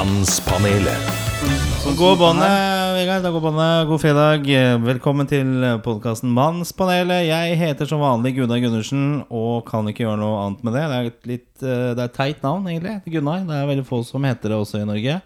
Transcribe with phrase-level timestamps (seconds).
[0.00, 0.96] Mannspanelet.
[1.98, 3.22] God båndet, Vegard.
[3.22, 3.88] Da går båndet.
[3.88, 4.46] God fredag.
[4.80, 5.50] Velkommen til
[5.84, 7.26] podkasten Mannspanelet.
[7.28, 10.86] Jeg heter som vanlig Gunnar Gundersen og kan ikke gjøre noe annet med det.
[10.88, 12.96] Det er et litt eh, Det er et teit navn, egentlig.
[13.12, 13.44] Gunnar.
[13.44, 15.18] Det er veldig få som heter det også i Norge.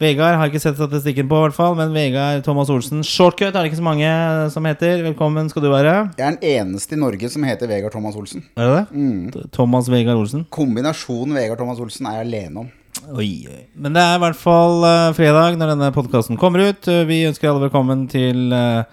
[0.00, 3.04] Vegard har ikke sett statistikken på, i hvert fall men Vegard Thomas Olsen.
[3.04, 4.08] Shortcut er det ikke så mange
[4.56, 5.04] som heter.
[5.04, 5.96] Velkommen skal du være.
[6.16, 8.48] Jeg er den eneste i Norge som heter Vegard Thomas Olsen.
[8.56, 9.46] Er det det?
[9.52, 10.48] Thomas Vegard Olsen.
[10.48, 12.76] Kombinasjonen Vegard Thomas Olsen er jeg alene om.
[13.08, 13.48] Oi.
[13.72, 16.84] Men det er i hvert fall uh, fredag når denne podkasten kommer ut.
[16.84, 18.84] Uh, Vi ønsker alle velkommen til uh,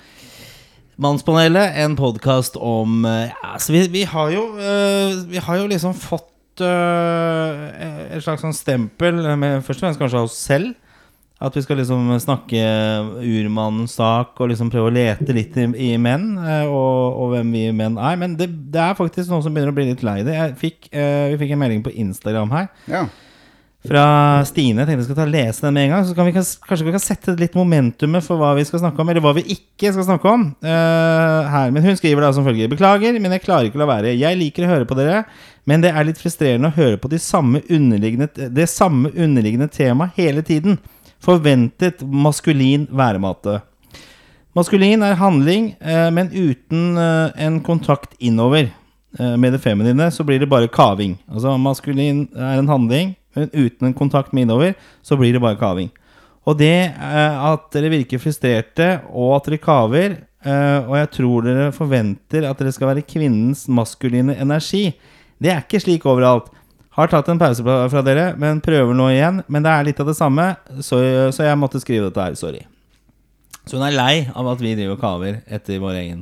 [1.02, 4.46] Mannspanelet, en podkast om ja, vi, vi har jo
[5.28, 10.30] Vi har jo liksom fått et slags sånn stempel, med, først og fremst kanskje av
[10.30, 10.72] oss selv.
[11.44, 12.62] At vi skal liksom snakke
[13.20, 16.38] urmannens sak og liksom prøve å lete litt i, i menn.
[16.40, 18.16] Og, og hvem vi menn er.
[18.24, 20.40] Men det, det er faktisk noen som begynner å bli litt lei det.
[20.63, 23.04] Fikk, vi fikk en melding på Instagram her Ja.
[23.86, 24.06] Fra
[24.48, 24.82] Stine.
[24.82, 26.06] Jeg tenkte vi skal ta og lese den med en gang.
[26.08, 29.12] Så kan vi kanskje vi kan sette litt momentumet for hva vi skal snakke om,
[29.12, 30.48] eller hva vi ikke skal snakke om.
[30.66, 31.74] Uh, her.
[31.76, 34.16] Men hun skriver da som følger Beklager, men jeg klarer ikke å la være.
[34.18, 35.24] Jeg liker å høre på dere,
[35.70, 40.44] men det er litt frustrerende å høre på de samme det samme underliggende temaet hele
[40.46, 40.80] tiden.
[41.24, 43.60] Forventet maskulin væremåte.
[44.55, 48.72] Maskulin er handling, uh, men uten uh, en kontakt innover
[49.16, 51.14] med det feminine, så blir det bare kaving.
[51.32, 55.60] Altså maskulin er en handling, men uten en kontakt med innover, så blir det bare
[55.60, 55.91] kaving.
[56.46, 61.48] Og det eh, at dere virker frustrerte, og at dere kaver, eh, og jeg tror
[61.48, 64.92] dere forventer at dere skal være kvinnens maskuline energi,
[65.42, 66.52] det er ikke slik overalt.
[66.96, 69.42] Har tatt en pause fra dere, men prøver nå igjen.
[69.52, 70.46] Men det er litt av det samme,
[70.80, 71.02] så,
[71.36, 72.38] så jeg måtte skrive dette her.
[72.40, 72.62] Sorry.
[73.66, 76.22] Så hun er lei av at vi driver og kaver etter vår egen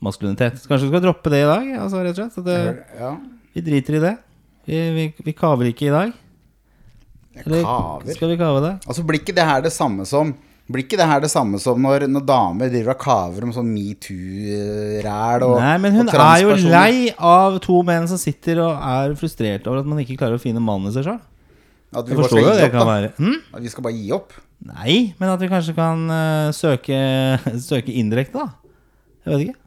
[0.00, 0.56] maskulinitet.
[0.62, 1.68] Så kanskje vi skal droppe det i dag?
[1.82, 2.46] Altså, rett og slett.
[2.46, 2.60] Det,
[2.96, 3.10] ja.
[3.52, 4.14] vi driter i det.
[4.66, 6.14] Vi, vi, vi kaver ikke i dag.
[7.44, 8.16] Eller Kaver.
[8.16, 8.74] skal vi kave det?
[8.86, 10.34] Altså, blir ikke det her det samme som
[10.66, 13.68] blir ikke det her det samme som når, når damer driver og kaver om sånn
[13.70, 19.14] metoo-ræl og Nei, men hun er jo lei av to menn som sitter og er
[19.20, 21.20] frustrert over at man ikke klarer å finne mannen i seg sjøl.
[21.96, 22.88] At vi forstår jo det opp, kan da.
[22.90, 23.38] være hm?
[23.54, 24.34] At vi skal bare gi opp.
[24.66, 26.98] Nei, men at vi kanskje kan uh, søke,
[27.68, 28.82] søke indirekte, da.
[29.22, 29.60] Jeg vet ikke.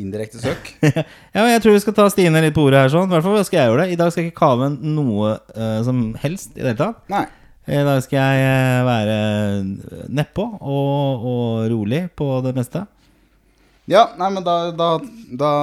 [0.00, 0.72] Indirekte søk.
[1.34, 2.92] ja, men Jeg tror vi skal ta Stine litt på ordet her.
[2.92, 3.94] sånn I hvert fall skal jeg gjøre det.
[3.94, 7.00] I dag skal jeg ikke kave noe uh, som helst i det hele tatt.
[7.12, 7.24] Nei.
[7.64, 9.14] I dag skal jeg eh, være
[10.12, 12.84] nedpå og, og rolig på det meste.
[13.88, 14.90] Ja, nei, men da, da,
[15.32, 15.54] da,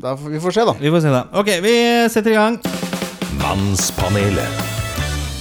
[0.00, 0.76] da får Vi får se, da.
[0.80, 1.22] Vi får se, da.
[1.36, 1.76] Ok, vi
[2.08, 2.60] setter i gang.
[3.44, 4.77] Mannspanelet.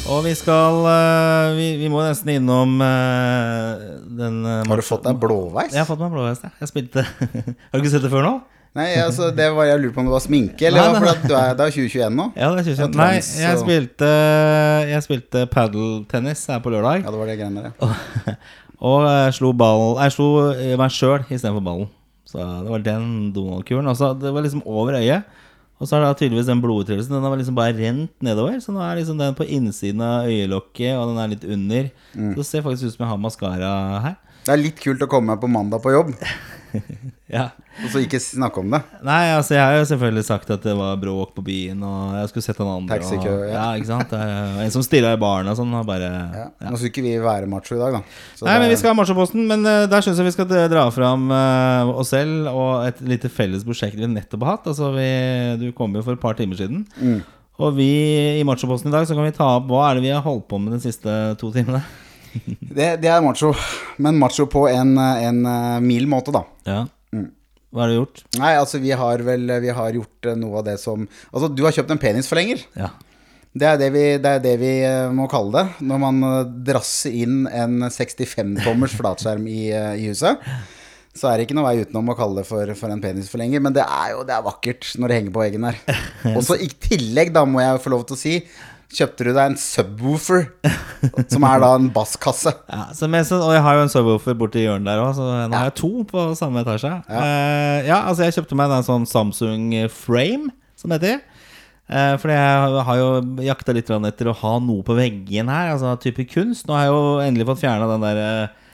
[0.07, 3.87] Og vi skal eh, Vi, vi må nesten innom eh,
[4.19, 5.73] den eh, Har du fått deg blåveis?
[5.73, 6.43] Jeg har fått meg blåveis.
[6.45, 6.53] jeg.
[6.63, 7.03] Jeg spilte
[7.71, 8.35] Har du ikke sett det før nå?
[8.77, 11.23] Nei, altså, det var Jeg lurer på om det var sminke, eller Nei, nei, at
[11.25, 12.27] du er, det er 2021 nå?
[12.37, 12.99] Ja, det er 2021.
[13.01, 13.09] Nei,
[13.41, 14.11] jeg spilte
[14.91, 17.01] Jeg spilte padeltennis her på lørdag.
[17.03, 18.37] Ja, det var det greiene der, ja.
[18.87, 20.29] Og jeg slo ball Jeg slo
[20.83, 21.91] meg sjøl istedenfor ballen.
[22.27, 23.87] Så det var den Donald-kuren.
[23.87, 25.27] Altså, det var liksom over øyet.
[25.77, 28.57] Og så er det tydeligvis den blodutredelsen Den har liksom bare rent nedover.
[28.63, 31.91] Så nå er liksom den på innsiden av øyelokket, og den er litt under.
[32.13, 32.31] Mm.
[32.31, 33.73] Så det ser faktisk ut som jeg har maskara
[34.07, 34.15] her.
[34.47, 36.13] Det er litt kult å komme på mandag på jobb,
[37.37, 38.79] Ja og så ikke snakke om det.
[39.05, 42.31] Nei, altså jeg har jo selvfølgelig sagt at det var bråk på byen, og jeg
[42.31, 42.97] skulle sett en andre.
[42.97, 43.53] Taxikø, og, ja.
[43.53, 43.65] ja.
[43.77, 44.15] ikke sant?
[44.63, 46.47] En som stirra i baren og sånn, og bare Ja.
[46.47, 46.71] ja.
[46.71, 48.01] Nå skulle ikke vi være macho i dag, da.
[48.33, 50.49] Så Nei, det- men vi skal ha Machoposten, men uh, der syns jeg vi skal
[50.73, 54.71] dra fram uh, oss selv og et lite felles prosjekt vi nettopp har hatt.
[54.73, 55.07] Altså, vi,
[55.61, 56.81] du kom jo for et par timer siden.
[56.97, 57.21] Mm.
[57.61, 57.91] Og vi
[58.39, 60.49] i Machoposten i dag så kan vi ta opp hva er det vi har holdt
[60.49, 61.85] på med de siste to timene.
[62.45, 63.53] Det, det er macho,
[64.03, 66.43] men macho på en, en eh, mild måte, da.
[66.67, 66.83] Ja.
[67.15, 67.27] Mm.
[67.73, 68.23] Hva har du gjort?
[68.39, 71.65] Nei, altså, vi har vel Vi har gjort eh, noe av det som Altså, du
[71.65, 72.63] har kjøpt en penisforlenger.
[72.79, 72.93] Ja.
[73.57, 76.25] Det er det vi, det er det vi eh, må kalle det når man
[76.67, 80.43] drasser inn en 65-tommers flatskjerm i, i huset.
[81.17, 83.63] Så er det ikke noe vei utenom å kalle det for, for en penisforlenger.
[83.63, 85.79] Men det er jo det er vakkert når det henger på veggen her.
[86.35, 88.35] Og så i tillegg, da må jeg få lov til å si,
[88.93, 90.45] kjøpte du deg en subwoofer,
[91.31, 92.53] som er da en basskasse.
[92.71, 95.57] Ja, så mest, og jeg har jo en subwoofer borti hjørnet der òg, så nå
[95.57, 96.93] har jeg to på samme etasje.
[97.09, 97.23] Ja.
[97.87, 101.25] ja, altså jeg kjøpte meg en sånn Samsung Frame, som det heter.
[101.87, 103.09] Eh, fordi jeg har jo
[103.47, 106.67] jakta litt etter å ha noe på veggen her, altså type kunst.
[106.67, 108.23] Nå har jeg jo endelig fått fjerna den der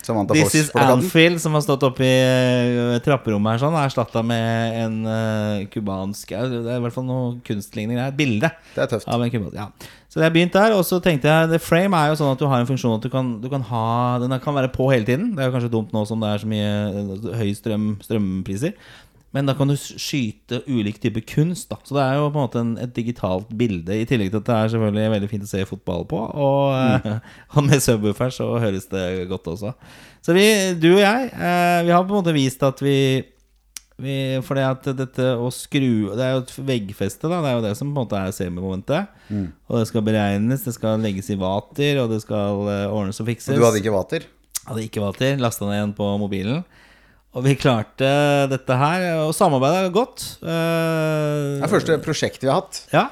[0.04, 4.24] Samantha This is Anfield, som har stått oppi i eh, trapperommet her, sånn, er erstatta
[4.26, 8.12] med en uh, kubansk Det er i hvert fall noe kunstlignende greier.
[8.12, 8.52] Et bilde.
[8.76, 9.08] Det er tøft.
[9.56, 9.70] Ja.
[10.14, 12.46] Så jeg begynte der, og så tenkte jeg The frame er jo sånn at du
[12.46, 13.86] har en funksjon at du kan, du kan ha
[14.22, 15.32] Den kan være på hele tiden.
[15.34, 18.76] Det er jo kanskje dumt nå som det er så mye eh, høye strøm, strømpriser.
[19.34, 21.72] Men da kan du skyte ulik type kunst.
[21.72, 24.44] da Så det er jo på en måte en, et digitalt bilde, i tillegg til
[24.44, 26.22] at det er selvfølgelig veldig fint å se fotball på.
[26.22, 27.18] Og, mm.
[27.58, 29.74] og med subwoofer så høres det godt også.
[30.24, 30.46] Så vi,
[30.78, 32.98] du og jeg, eh, vi har på en måte vist at vi,
[34.02, 37.42] vi For det at dette å skru Det er jo et veggfeste, da.
[37.44, 39.08] Det er jo det som på en måte er semimomentet.
[39.70, 43.30] Og det skal beregnes, det skal legges i vater, og det skal eh, ordnes og
[43.30, 43.54] fikses.
[43.54, 44.26] Og Du hadde ikke vater?
[44.66, 45.38] Hadde ikke vater.
[45.44, 46.64] Lasta ned igjen på mobilen.
[47.34, 48.06] Og vi klarte
[48.52, 50.26] dette her, og samarbeidet er godt.
[50.46, 52.84] Eh, Det er første prosjektet vi har hatt.
[52.94, 53.08] Ja.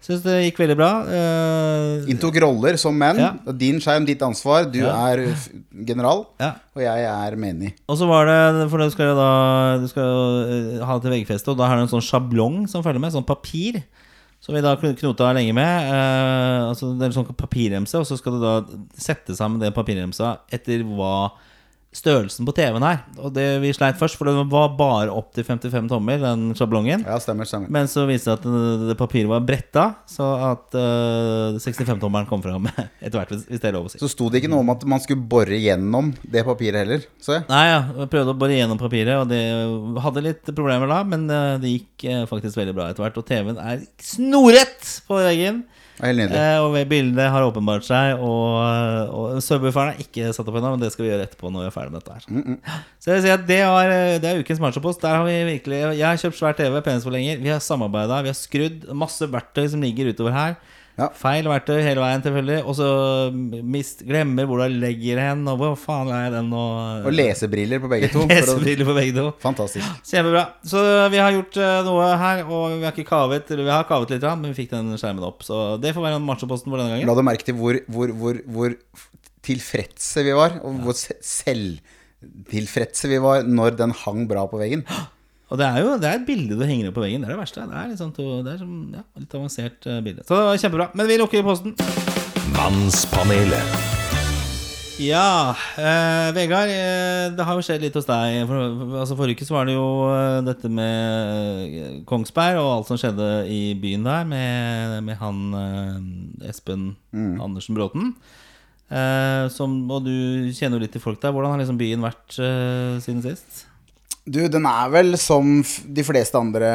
[0.00, 0.90] Syns det gikk veldig bra.
[1.04, 3.18] Uh, Inntok roller som menn.
[3.20, 3.34] Ja.
[3.52, 4.64] Din skjerm, ditt ansvar.
[4.72, 4.94] Du Ja.
[5.12, 5.26] er
[5.86, 6.54] general, ja.
[6.74, 7.74] og jeg er menig.
[7.86, 10.22] Og så var det For du skal jo da Du skal jo
[10.80, 13.12] eh, ha det til veggfeste, og da har du en sånn sjablong som følger med.
[13.12, 13.82] Sånn papir.
[14.40, 15.92] Som vi da kn- knota lenge med.
[15.92, 18.54] Uh, altså Det er en sånn papirremse, og så skal du da
[18.96, 21.30] sette sammen det papirremsa etter hva
[21.90, 23.00] størrelsen på TV-en her.
[23.18, 27.02] Og det vi sleit først, for det var bare opp til 55 tommer, den sjablongen.
[27.06, 27.70] Ja, stemmer, stemmer.
[27.72, 32.68] Men så viste det seg at papiret var bretta, så at uh, 65-tommeren kom fram
[33.02, 34.00] etter hvert, hvis hvis det er lov å si.
[34.02, 37.38] Så sto det ikke noe om at man skulle bore gjennom det papiret heller, så
[37.38, 37.46] jeg.
[37.50, 39.42] Nei, ja, jeg prøvde å bore gjennom papiret, og det
[40.06, 43.18] hadde litt problemer da, men eh, det gikk eh, faktisk veldig bra etter hvert.
[43.18, 45.64] Og TV-en er snorrett på veggen,
[46.00, 48.22] Eh, og bildet har åpenbart seg.
[48.24, 48.56] Og,
[49.12, 51.70] og Sørbufferen er ikke satt opp ennå, men det skal vi gjøre etterpå når vi
[51.70, 52.26] er ferdig med dette her.
[53.00, 55.02] Så jeg vil si at det, var, eh, det er ukens Machopost.
[55.04, 57.40] Der har vi virkelig Jeg har kjøpt svær TV, penisforlenger.
[57.44, 58.88] Vi har samarbeida, vi har skrudd.
[58.96, 60.60] Masse verktøy som ligger utover her.
[61.00, 61.06] Ja.
[61.16, 62.58] Feil verktøy hele veien, selvfølgelig.
[62.68, 62.88] Og så
[63.74, 67.90] mist, glemmer hvor du legger hen, og hvor faen er den, og Og lesebriller på
[67.92, 68.20] begge to.
[68.30, 69.26] Lesebriller på begge to.
[69.42, 69.86] Fantastisk.
[70.10, 70.44] Kjempebra.
[70.66, 70.78] Så
[71.12, 73.50] vi har gjort eh, noe her, og vi har ikke kavet.
[73.54, 75.40] Eller vi har kavet litt, men vi fikk den skjermen opp.
[75.46, 77.08] Så det får være machoposten for denne gangen.
[77.08, 78.76] La du merke til hvor, hvor, hvor, hvor
[79.46, 84.82] tilfredse vi var, og hvor selvtilfredse vi var når den hang bra på veggen.
[85.50, 87.24] Og det er jo det er et bilde du henger opp på veggen.
[87.24, 87.66] Det er det verste.
[87.66, 88.12] Det er litt, sånn,
[88.46, 90.22] det er som, ja, litt avansert eh, bilde.
[90.26, 90.90] Så det var kjempebra.
[90.94, 91.74] Men vi lukker posten.
[92.54, 93.88] Mannspanelet.
[95.00, 96.70] Ja, eh, Vegard.
[96.70, 98.44] Eh, det har jo skjedd litt hos deg.
[98.46, 103.00] For, altså Forrige uke så var det jo eh, dette med Kongsberg og alt som
[103.00, 108.12] skjedde i byen der, med, med han eh, Espen Andersen Bråten.
[108.90, 111.32] Eh, som, og du kjenner jo litt til folk der.
[111.34, 113.64] Hvordan har liksom byen vært eh, siden sist?
[114.28, 116.70] Du, den er vel som de fleste andre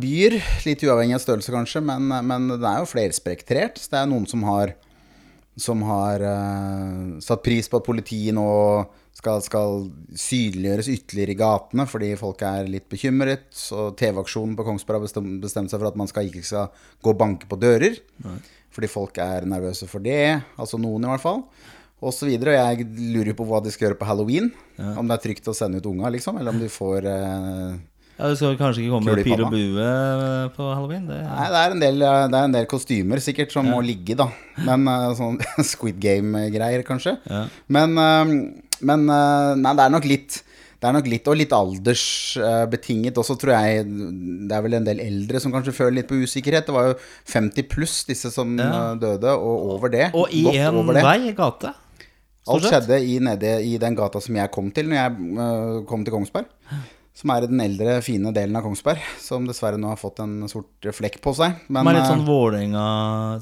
[0.00, 3.76] byer, litt uavhengig av størrelse kanskje, men, men den er jo flerspektrert.
[3.76, 4.72] Så det er noen som har,
[5.60, 8.48] som har uh, satt pris på at politiet nå
[9.18, 9.86] skal, skal
[10.16, 13.48] synliggjøres ytterligere i gatene fordi folk er litt bekymret.
[13.52, 16.70] Så TV-aksjonen på Kongsberg har bestemt, bestemt seg for at man skal, ikke skal
[17.04, 17.98] gå og banke på dører.
[18.74, 20.38] Fordi folk er nervøse for det.
[20.56, 21.44] Altså noen, i hvert fall.
[21.98, 22.54] Og så videre.
[22.54, 24.50] Og jeg lurer på hva de skal gjøre på halloween.
[24.78, 26.38] Om det er trygt å sende ut unga, liksom.
[26.38, 27.72] Eller om de får eh,
[28.18, 31.06] Ja, Du skal kanskje ikke komme med pil og bue eh, på halloween?
[31.10, 33.80] Det, Nei, det er en del, eh, det er en del kostymer sikkert som må
[33.82, 34.28] ligge, da.
[34.66, 35.40] Men eh, sånn
[35.72, 37.16] Squid Game-greier, kanskje.
[37.26, 37.46] Ja.
[37.66, 40.44] Men, men Nei, det er nok litt
[40.78, 43.82] det er nok litt, og litt aldersbetinget også, tror jeg.
[44.46, 46.68] Det er vel en del eldre som kanskje føler litt på usikkerhet.
[46.68, 46.94] Det var jo
[47.32, 48.94] 50 pluss, disse som Ja.
[48.94, 50.14] døde, og over det.
[50.14, 51.74] og i Godt en vei, gate.
[52.54, 56.06] Alt skjedde i, nede i den gata som jeg kom til når jeg uh, kom
[56.06, 56.48] til Kongsberg.
[57.18, 59.02] Som er den eldre, fine delen av Kongsberg.
[59.18, 61.56] Som dessverre nå har fått en sort flekk på seg.
[61.66, 62.84] Men er litt sånn Vålerenga,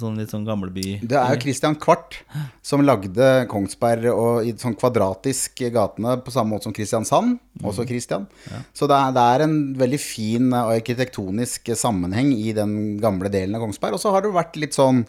[0.00, 1.02] sånn litt sånn gamleby.
[1.04, 2.22] det er jo Christian Kvart
[2.64, 7.36] som lagde Kongsberg og i sånn kvadratisk gatene på samme måte som Kristiansand.
[7.60, 8.24] Også Christian.
[8.72, 13.60] Så det er, det er en veldig fin øh, arkitektonisk sammenheng i den gamle delen
[13.60, 13.98] av Kongsberg.
[13.98, 15.04] Og så har det vært litt sånn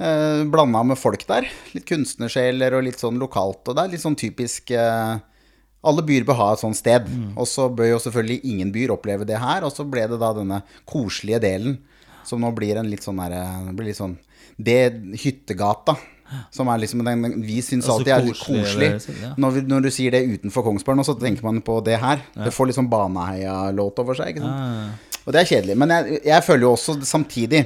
[0.00, 1.46] eh, blanda med folk der.
[1.74, 3.62] Litt kunstnersjeler og litt sånn lokalt.
[3.68, 5.16] Og det er litt sånn typisk eh,
[5.84, 7.08] Alle byer bør ha et sånt sted.
[7.36, 9.66] Og så bør jo selvfølgelig ingen byer oppleve det her.
[9.66, 11.78] Og så ble det da denne koselige delen
[12.24, 13.42] som nå blir en litt sånn derre
[13.76, 14.14] blir litt sånn
[14.56, 15.96] Det hyttegata.
[16.50, 19.18] Som er liksom den, den Vi syns Altså alltid er litt koselig, koselig.
[19.22, 19.34] ja.
[19.36, 22.22] Når, vi, når du sier det utenfor Kongsberg nå, så tenker man på det her.
[22.34, 24.32] Det får litt sånn Baneheia-låt over seg.
[24.32, 24.56] Ikke sant?
[24.56, 25.76] Ah, Og det er kjedelig.
[25.84, 27.60] Men jeg, jeg føler jo også samtidig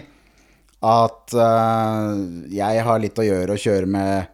[0.84, 2.14] at uh,
[2.54, 4.28] jeg har litt å gjøre å kjøre med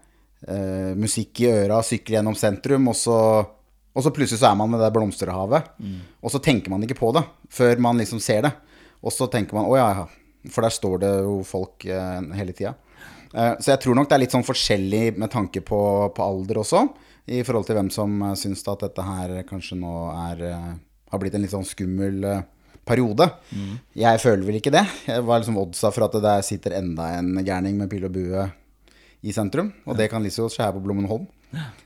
[0.48, 3.18] uh, musikk i øra, sykle gjennom sentrum, og så,
[3.94, 5.72] og så plutselig så er man med det blomsterhavet.
[6.20, 8.52] Og så tenker man ikke på det før man liksom ser det.
[9.04, 10.04] Og så tenker man å ja, ja.
[10.52, 12.76] For der står det jo folk uh, hele tida.
[13.34, 15.78] Så jeg tror nok det er litt sånn forskjellig med tanke på,
[16.14, 16.84] på alder også,
[17.34, 20.44] i forhold til hvem som uh, syns at dette her kanskje nå er
[21.14, 22.42] har blitt en litt sånn skummel eh,
[22.84, 23.28] periode.
[23.98, 24.84] Jeg føler vel ikke det.
[25.08, 28.14] Jeg var liksom oddsa for at det der sitter enda en gærning med pil og
[28.14, 28.48] bue
[29.24, 31.24] i sentrum, og det kan liksom skje her på Blommenholm.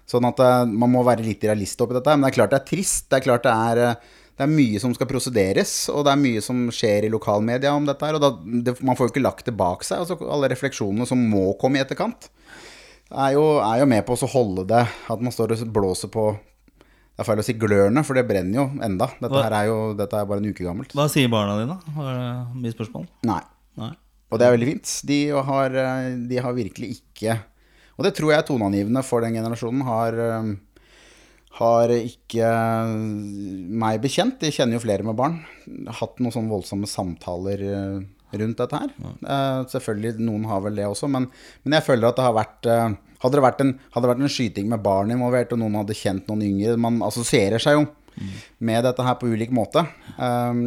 [0.08, 2.14] Sånn at eh, man må være litt realist oppi dette.
[2.16, 3.08] Men det er klart det er trist.
[3.10, 6.22] Det er klart det er, eh, det er mye som skal prosederes, og det er
[6.22, 8.18] mye som skjer i lokalmedia om dette her.
[8.18, 8.32] Og da,
[8.66, 10.04] det, man får jo ikke lagt det bak seg.
[10.04, 12.30] Altså, alle refleksjonene som må komme i etterkant,
[13.08, 16.26] er jo, er jo med på å holde det At man står og blåser på
[17.18, 19.08] Det er feil å si glørne, for det brenner jo enda.
[19.18, 20.92] Dette her er jo dette er bare en uke gammelt.
[20.94, 21.74] Hva sier barna dine?
[21.96, 22.28] Var det
[22.62, 23.08] mye spørsmål?
[23.26, 23.40] Nei.
[23.82, 23.88] Nei.
[24.30, 24.92] Og det er veldig fint.
[25.08, 25.16] De
[25.48, 27.40] har, eh, de har virkelig ikke
[27.98, 29.82] Og det tror jeg toneangivende for den generasjonen.
[29.82, 30.52] Har, eh,
[31.58, 32.92] har ikke eh,
[33.82, 35.40] meg bekjent, de kjenner jo flere med barn,
[35.90, 37.58] hatt noen sånne voldsomme samtaler
[38.30, 38.94] rundt dette her.
[39.02, 39.64] Ja.
[39.66, 41.26] selvfølgelig, noen har vel det også, men,
[41.64, 42.70] men jeg føler at det har vært
[43.22, 46.28] hadde det, vært en, det vært en skyting med barn involvert, og noen hadde kjent
[46.30, 47.88] noen yngre Man assosierer seg jo
[48.64, 49.84] med dette her på ulik måte.
[50.16, 50.62] Um,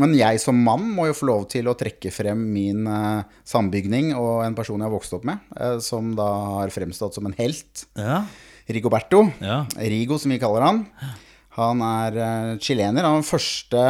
[0.00, 4.12] men jeg som mann må jo få lov til å trekke frem min uh, sambygning
[4.18, 6.28] og en person jeg har vokst opp med, uh, som da
[6.60, 7.86] har fremstått som en helt.
[7.98, 8.24] Ja.
[8.70, 9.24] Rigoberto.
[9.42, 9.64] Ja.
[9.78, 10.84] Rigo, som vi kaller han.
[11.58, 13.06] Han er uh, chilener.
[13.06, 13.86] Han er den første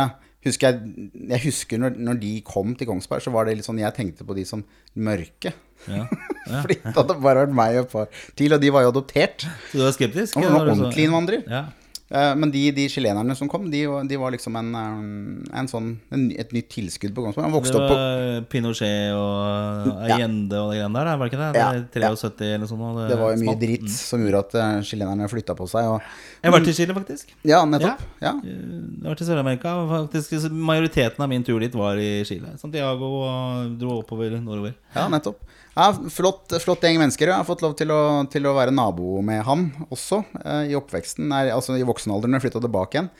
[0.47, 3.81] husker jeg, jeg husker når, når de kom til Kongsberg, så var det litt sånn
[3.83, 4.65] Jeg tenkte på de som
[4.97, 5.53] mørke.
[5.89, 6.07] Ja.
[6.63, 9.47] Fordi det hadde bare vært meg og et par til, og de var jo adoptert.
[9.71, 10.39] Så du var skeptisk?
[10.41, 11.45] Han var ordentlig innvandrer.
[11.49, 11.65] Ja.
[12.11, 15.93] Eh, Men de, de chilenerne som kom, de, de var liksom en, eh, en sånn,
[16.11, 17.47] en, et nytt tilskudd på Kongsberg.
[17.49, 21.43] Han Det vokste opp på Pinochet og Allende og det greiene der, var det ikke
[21.43, 21.51] det?
[21.61, 22.83] Ja, det er 73 eller noe sånt.
[22.91, 25.87] og Det var jo mye dritt dritt som gjorde at eh, chilenerne flytta på seg.
[25.87, 26.01] Og,
[26.43, 27.35] Jeg har vært i Chile, faktisk.
[27.47, 28.03] ja, nettopp.
[28.23, 28.35] Ja.
[28.43, 28.59] Jeg
[29.05, 29.75] har vært i Sør-Amerika.
[29.95, 32.57] Faktisk Majoriteten av min tur dit var i Chile.
[32.61, 34.75] Santiago og dro oppover nordover.
[34.97, 35.39] Ja, nettopp.
[35.77, 37.31] Ja, flott, flott gjeng mennesker.
[37.31, 38.01] Jeg har fått lov til å,
[38.33, 41.29] til å være nabo med han også eh, i oppveksten.
[41.31, 43.11] Nei, altså I voksen alder når jeg flytta tilbake igjen.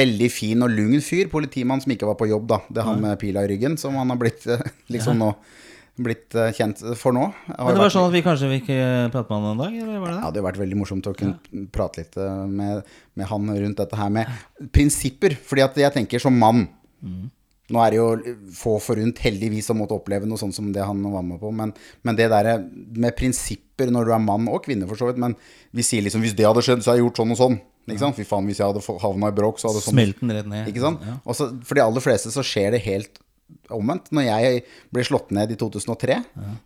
[0.00, 1.30] Veldig fin og lugn fyr.
[1.32, 2.58] Politimann som ikke var på jobb, da.
[2.68, 4.64] Det er han med pila i ryggen som han har blitt eh,
[4.94, 5.30] liksom nå
[6.00, 7.26] blitt eh, kjent for nå.
[7.50, 9.74] Men det var sånn at vi kanskje fikk eh, prate med han en dag?
[9.84, 10.26] Eller var det Ja, det?
[10.26, 12.16] hadde jo vært veldig morsomt å kunne prate litt
[12.50, 12.86] med,
[13.20, 15.36] med han rundt dette her med prinsipper.
[15.46, 16.66] Fordi at jeg tenker som mann
[17.70, 21.02] Nå er det jo få forunt, heldigvis, som måtte oppleve noe sånt som det han
[21.12, 21.52] var med på.
[21.54, 21.72] Men,
[22.06, 25.20] men det derre med prinsipper når du er mann og kvinne, for så vidt.
[25.22, 25.36] Men
[25.76, 27.58] vi sier liksom hvis det hadde skjedd, så hadde jeg gjort sånn og sånn.
[27.88, 28.18] Ikke sant?
[28.18, 30.68] Fy faen, hvis jeg hadde havna i bråk, så hadde sånn Smelten rett ned.
[30.70, 31.02] Ikke sant?
[31.06, 31.16] Ja.
[31.24, 33.22] Også, for de aller fleste så skjer det helt
[33.74, 34.10] omvendt.
[34.14, 34.62] Når jeg
[34.94, 36.20] ble slått ned i 2003,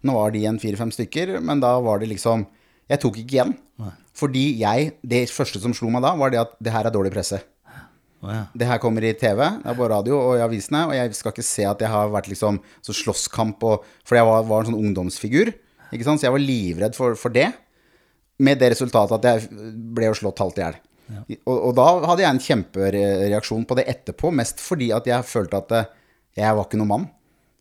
[0.04, 2.48] nå var de en fire-fem stykker, men da var det liksom
[2.92, 3.54] Jeg tok ikke igjen.
[4.12, 7.14] Fordi jeg Det første som slo meg da, var det at det her er dårlig
[7.14, 7.40] presse.
[8.30, 8.44] Ja.
[8.56, 11.34] Det her kommer i TV, det er på radio og i avisene, og jeg skal
[11.34, 14.72] ikke se at jeg har vært liksom så slåsskamp og For jeg var, var en
[14.72, 15.52] sånn ungdomsfigur,
[15.94, 17.50] ikke sant, så jeg var livredd for, for det.
[18.42, 20.80] Med det resultatet at jeg ble jo slått halvt i hjel.
[21.44, 25.60] Og, og da hadde jeg en kjempereaksjon på det etterpå, mest fordi at jeg følte
[25.60, 25.92] at eh,
[26.40, 27.06] jeg var ikke noen mann.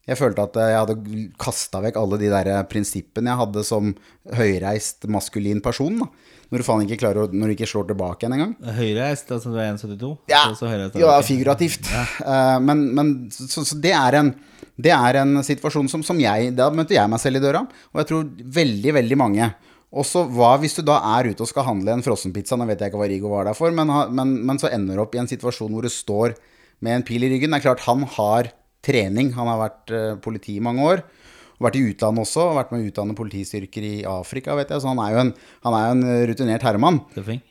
[0.07, 3.91] Jeg følte at eh, jeg hadde kasta vekk alle de der prinsippene jeg hadde som
[4.39, 6.01] høyreist maskulin person.
[6.03, 6.09] Da.
[6.53, 8.51] Når du faen ikke klarer å Når du ikke slår tilbake igjen engang.
[8.77, 10.11] Høyreist, altså du er 1,72?
[10.29, 11.89] Ja, Så- så jo, er ja figurativt.
[12.21, 14.33] Eh, men men så, så det er en
[14.79, 17.61] det er en situasjon som, som jeg Da møter jeg meg selv i døra,
[17.93, 18.23] og jeg tror
[18.61, 19.51] veldig, veldig mange.
[19.93, 22.89] Også hva hvis du da er ute og skal handle en frossenpizza, nå vet jeg
[22.89, 25.29] ikke hva Rigo var der for, men, men, men så ender du opp i en
[25.29, 26.33] situasjon hvor du står
[26.81, 27.51] med en pil i ryggen.
[27.53, 28.49] Det er klart, han har
[28.83, 29.29] trening.
[29.37, 31.03] Han har vært eh, politi i mange år.
[31.63, 34.83] Vært i utlandet også, vært med å utdanne politistyrker i Afrika, vet jeg.
[34.83, 36.99] Så han er jo en, han er jo en rutinert herremann.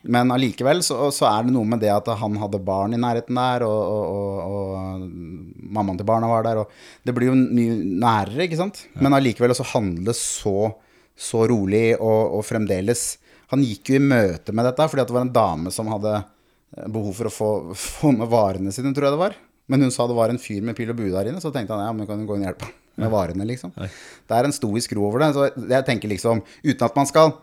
[0.05, 3.39] Men allikevel så, så er det noe med det at han hadde barn i nærheten
[3.41, 7.79] der, og, og, og, og mammaen til barna var der, og det blir jo mye
[8.03, 8.85] nærere, ikke sant?
[9.01, 10.73] Men allikevel også handle så,
[11.17, 13.07] så rolig og, og fremdeles
[13.53, 16.13] Han gikk jo i møte med dette fordi at det var en dame som hadde
[16.19, 19.37] eh, behov for å få, få med varene sine, tror jeg det var.
[19.71, 21.77] Men hun sa det var en fyr med pil og bue der inne, så tenkte
[21.77, 23.73] han ja, men kan du gå inn og hjelpe ham med varene, liksom.
[23.79, 25.31] Det er en stoisk ro over det.
[25.37, 27.35] Så jeg tenker liksom, uten at man skal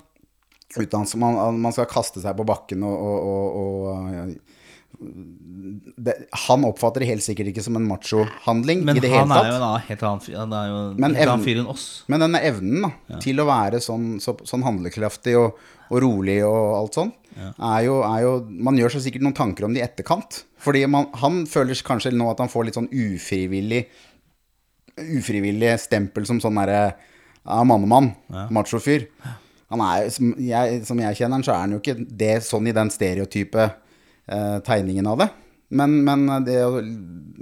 [0.77, 4.35] Uten at man, man skal kaste seg på bakken og, og, og, og
[5.97, 6.13] det,
[6.45, 9.49] Han oppfatter det helt sikkert ikke som en machohandling Men i det han hele er
[9.49, 10.35] jo en annen, helt annen.
[10.35, 11.87] Han er jo en Men helt annen fyr enn oss.
[12.11, 12.91] Men denne evnen da,
[13.23, 15.57] til å være sånn, så, sånn handlekraftig og,
[15.89, 19.65] og rolig og alt sånn, er, jo, er jo Man gjør seg sikkert noen tanker
[19.67, 20.41] om det i etterkant.
[20.59, 23.85] Fordi man, han føler kanskje nå at han får litt sånn ufrivillig
[24.99, 28.09] Ufrivillig stempel som sånn derre ja, mannemann.
[28.51, 29.05] Machofyr.
[29.71, 32.67] Han er, som jeg, som jeg kjenner han, så er han jo ikke det sånn
[32.67, 35.29] i den stereotype eh, tegningen av det.
[35.71, 36.55] Men, men det,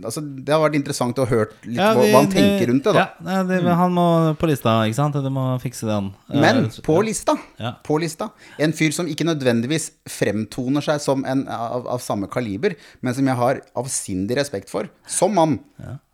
[0.03, 2.93] altså, det har vært interessant å høre litt Ja, vi- hva han tenker rundt det.
[2.93, 5.13] da Ja, det, Han må på lista, ikke sant?
[5.13, 6.09] Du må fikse det, han.
[6.29, 7.75] Men Eh, på lista, Ja.
[7.83, 8.29] på lista
[8.59, 13.25] En fyr som ikke nødvendigvis fremtoner seg som en av, av samme kaliber, men som
[13.25, 15.59] jeg har avsindig respekt for, som mann,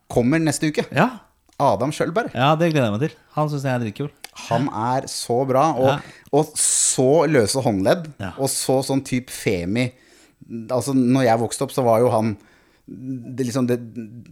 [0.10, 0.86] kommer neste uke.
[0.94, 1.10] Ja,
[1.60, 2.32] Adam Schjølberg.
[2.36, 3.18] ja, det gleder jeg meg til.
[3.36, 4.12] Han syns jeg er dritkul.
[4.50, 6.00] Han er så bra, og,
[6.32, 9.92] og så løse håndledd, og så sånn type femi.
[10.74, 12.36] Altså, når jeg vokste opp, så var jo han
[12.84, 13.78] det, liksom det,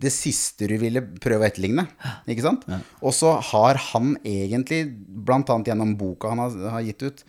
[0.02, 1.86] det siste du ville prøve å etterligne.
[2.30, 2.66] Ikke sant?
[3.00, 4.84] Og så har han egentlig,
[5.32, 7.26] annet gjennom boka han har, har gitt ut,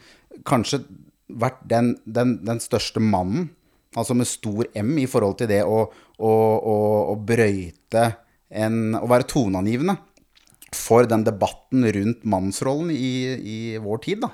[0.48, 0.82] kanskje
[1.32, 3.50] vært den, den, den største mannen,
[3.96, 5.84] altså med stor M, i forhold til det å,
[6.18, 6.76] å, å,
[7.12, 8.10] å brøyte
[8.52, 9.94] en Å være toneangivende
[10.76, 14.28] for den debatten rundt mannsrollen i, i vår tid, da.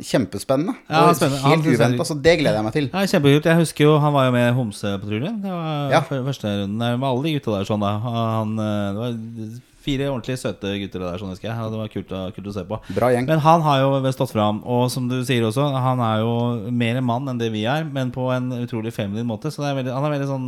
[0.00, 0.74] Kjempespennende.
[0.88, 1.42] Ja, spennende.
[1.52, 2.88] Helt uventa, så det gleder jeg meg til.
[2.92, 3.44] Ja, Kjempekult.
[3.50, 5.40] Jeg husker jo han var jo med i Homsepatruljen.
[5.42, 6.00] Det var Ja.
[6.08, 7.92] første runden med alle de gutta der sånn, da.
[7.98, 11.56] Han, eh, det var fire ordentlig søte gutter der, sånn husker jeg.
[11.62, 12.80] Og det var kult, å- kult å se på.
[12.98, 13.28] Bra gjeng.
[13.30, 16.98] Men han har jo stått fram, og som du sier også, han er jo mer
[17.00, 19.48] en mann enn det vi er, men på en utrolig feminin måte.
[19.54, 20.46] Så det er veldig, han er veldig sånn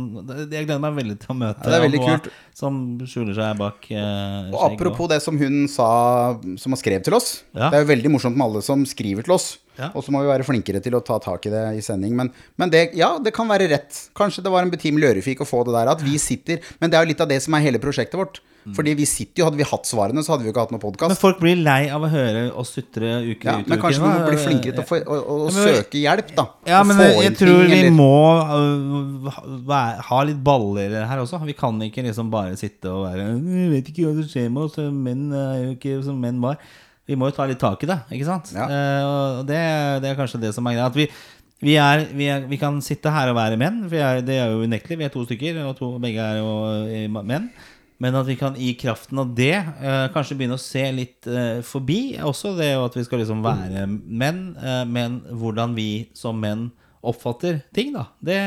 [0.51, 2.29] Jeg gleder meg veldig til å møte Ja, det er veldig kult.
[2.59, 7.03] Som skjuler seg bak eh, Og apropos apropos det som hun sa, som har skrevet
[7.07, 7.43] til oss.
[7.55, 7.69] Ja.
[7.69, 9.57] Det er jo veldig morsomt med alle som skriver til oss.
[9.79, 9.89] Ja.
[9.95, 12.13] Og så må vi være flinkere til å ta tak i det i sending.
[12.19, 14.03] Men, men det, ja, det kan være rett.
[14.17, 15.93] Kanskje det var en betimelig ørefik å få det der.
[15.95, 18.41] At vi sitter Men det er jo litt av det som er hele prosjektet vårt.
[18.75, 20.97] Fordi vi sitter jo Hadde vi hatt svarene, så hadde vi jo ikke hatt noen
[21.07, 24.03] Men folk blir lei av å høre oss sutre uke Ja, ut og men kanskje
[24.03, 26.45] vi må bli flinkere til å, få, å, å, men- søke hjelp, da.
[26.67, 28.09] Ja, men jeg, tror vi eller- må
[28.59, 29.31] øh,
[29.71, 31.39] ha- ha litt baller her også.
[31.47, 34.67] Vi kan ikke liksom bare sitte og være Vi vet ikke hva som skjer med
[34.67, 34.77] oss.
[35.07, 36.59] Menn er jo ikke som menn var.
[37.09, 38.53] Vi må jo ta litt tak i det, ikke sant?
[38.53, 38.69] Ja.
[38.69, 39.59] Eh, og det,
[40.03, 40.91] det er kanskje det som er greia.
[40.91, 41.07] At vi,
[41.65, 44.53] vi, er, vi, er, vi kan sitte her og være menn, for er, det er
[44.53, 44.99] jo unektelig.
[45.01, 46.53] Vi er to stykker, og to, begge er jo
[46.85, 47.49] eh, menn.
[47.99, 51.59] Men at vi kan i kraften av det eh, kanskje begynne å se litt eh,
[51.67, 56.69] forbi også det at vi skal liksom være menn, eh, men hvordan vi som menn
[57.03, 58.05] oppfatter ting, da.
[58.23, 58.37] Det,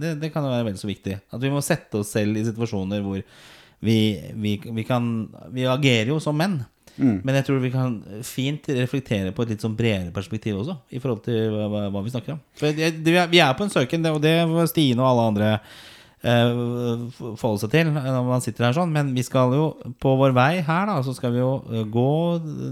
[0.00, 1.18] det, det kan jo være vel så viktig.
[1.32, 3.20] At vi må sette oss selv i situasjoner hvor
[3.82, 3.96] vi,
[4.38, 5.08] vi, vi kan
[5.52, 6.60] Vi agerer jo som menn.
[6.98, 7.94] Men jeg tror vi kan
[8.26, 12.12] fint reflektere på et litt sånn bredere perspektiv også, i forhold til hva, hva, vi
[12.12, 12.42] snakker om.
[12.58, 15.48] For det, det, vi er på en søken, og det får Stine og alle andre
[15.56, 16.60] eh,
[17.40, 18.92] forholde seg til når man sitter her sånn.
[18.94, 19.64] Men vi skal jo
[20.02, 22.12] på vår vei her, da, så skal vi jo eh, gå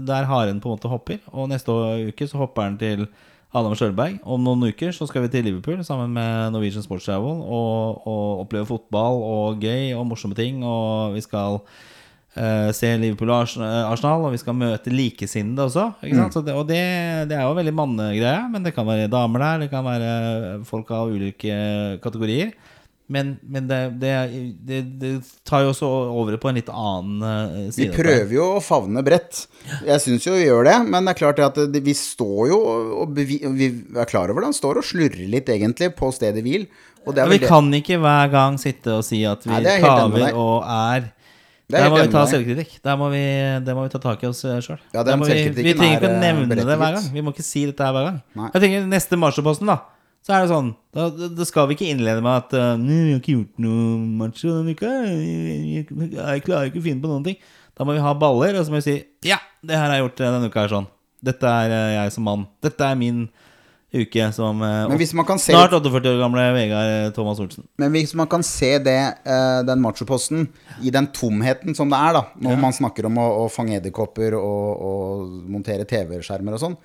[0.07, 1.21] der haren på en måte hopper.
[1.33, 1.75] Og neste
[2.11, 3.07] uke så hopper han til
[3.51, 4.21] Adam Sjølberg.
[4.23, 8.45] Om noen uker så skal vi til Liverpool sammen med Norwegian Sports Travel og, og
[8.45, 10.61] oppleve fotball og gøy og morsomme ting.
[10.63, 11.59] Og vi skal
[12.35, 15.87] eh, se Liverpool og Ars- eh, Arsenal, og vi skal møte likesinnede også.
[16.33, 16.81] Så det, og det,
[17.31, 20.11] det er jo veldig mannegreie, men det kan være damer der, det kan være
[20.67, 21.55] folk av ulike
[22.03, 22.53] kategorier.
[23.11, 25.09] Men, men det, det,
[25.43, 27.89] tar jo også over på en litt annen side.
[27.89, 29.49] Vi prøver jo å favne bredt.
[29.83, 32.61] Jeg syns jo vi gjør det, men det er klart at vi står jo
[33.03, 33.67] og vi, Vi
[33.99, 34.53] er klar over det.
[34.53, 36.69] Han står og slurrer litt, egentlig, på stedet hvil.
[37.03, 40.63] Og vi kan ikke hver gang sitte og si at vi Nei, er kaver og
[40.63, 41.11] er
[41.71, 42.75] Der må vi ta selvkritikk.
[42.99, 43.23] Må vi,
[43.65, 44.77] det må vi ta tak i oss sjøl.
[44.93, 47.07] Ja, vi, vi trenger ikke å eh, nevne det hver gang.
[47.13, 48.21] Vi må ikke si dette her hver gang.
[48.37, 48.51] Nei.
[48.53, 49.79] Jeg tenker Neste Marsjøposten, da.
[50.21, 53.17] Så er det sånn Da, da skal vi ikke innlede med at uh, 'Vi har
[53.17, 53.85] ikke gjort noe
[54.19, 54.91] macho denne uka.
[55.07, 57.39] Jeg, jeg, jeg klarer ikke å finne på noen ting'.
[57.77, 60.05] Da må vi ha baller, og så må vi si 'Ja, det her har jeg
[60.05, 60.89] gjort eh, denne uka her sånn'.
[61.21, 62.45] Dette er eh, jeg som mann.
[62.61, 63.25] Dette er min
[63.91, 67.41] uke som eh, Men hvis man kan se snart 48 år gamle Vegard eh, Thomas
[67.43, 67.65] Olsen.
[67.81, 70.47] Men hvis man kan se det, eh, den machoposten,
[70.81, 74.37] i den tomheten som det er, da når man snakker om å, å fange edderkopper
[74.39, 76.77] og, og montere TV-skjermer og sånn,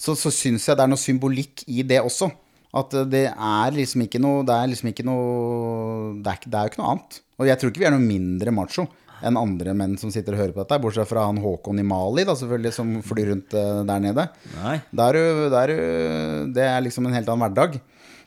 [0.00, 2.30] så, så syns jeg det er noe symbolikk i det også.
[2.74, 6.50] At eh, det er liksom ikke noe Det er liksom ikke noe Det er, ikke-
[6.54, 7.16] jo ikke noe annet.
[7.40, 8.84] Og jeg tror ikke vi er noe mindre macho
[9.26, 12.24] enn andre menn som sitter og hører på dette, bortsett fra han Håkon i Mali,
[12.28, 14.26] da selvfølgelig, som flyr rundt eh, der nede.
[14.96, 17.80] Der, er er du, det er liksom en helt annen hverdag.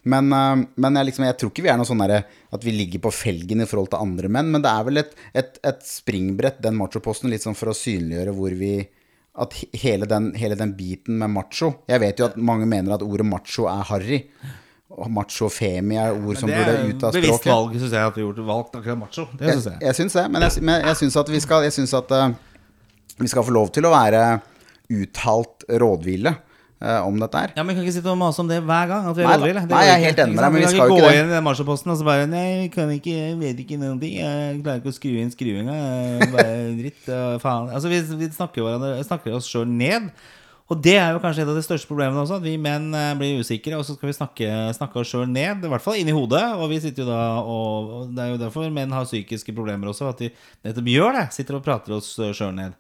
[0.04, 2.76] Men, eh, men jeg, liksom, jeg tror ikke vi er noe sånn der at vi
[2.76, 4.52] ligger på felgen i forhold til andre menn.
[4.54, 8.36] Men det er vel et, et, et springbrett, den machoposten, litt sånn for å synliggjøre
[8.38, 8.76] hvor vi
[9.34, 13.02] At hele den, hele den biten med macho Jeg vet jo at mange mener at
[13.02, 14.20] ordet macho er harry.
[14.94, 17.50] Og macho og femi er ord som burde er ut av bevisst språket.
[17.50, 19.26] valg, syns jeg, at vi har gjort valgt akkurat macho.
[19.34, 19.78] Det Jeg, synes jeg.
[19.88, 22.34] jeg syns det, men jeg, men jeg syns at vi skal Jeg synes at uh,
[23.20, 24.24] vi skal få lov til å være
[24.94, 26.34] uttalt rådville
[26.84, 27.52] eh, om dette her.
[27.56, 29.08] Ja, men Vi kan ikke sitte og mase om det hver gang.
[29.10, 29.64] At vi er Nei rådville.
[29.72, 31.18] Nei, jeg er helt enig med deg, men vi kan skal jo ikke ikke gå
[31.22, 34.00] inn i den marsjposten og så bare Nei, jeg kan ikke, jeg vet ikke noen
[34.02, 34.16] ting.
[34.20, 35.78] Jeg klarer ikke å skru inn skruinga.
[35.80, 37.04] Er Bare dritt.
[37.10, 37.70] og Faen.
[37.74, 40.12] Altså, vi, vi snakker, snakker oss sjøl ned.
[40.74, 42.40] Og det er jo kanskje et av de største problemene også.
[42.42, 45.62] At vi menn eh, blir usikre, og så skal vi snakke, snakke oss sjøl ned.
[45.68, 46.42] I hvert fall inni hodet.
[46.58, 49.92] Og vi sitter jo da og, og Det er jo derfor menn har psykiske problemer
[49.92, 50.10] også.
[50.14, 50.32] At de
[50.66, 51.28] nettopp gjør det.
[51.36, 52.74] Sitter og prater oss sjøl ned.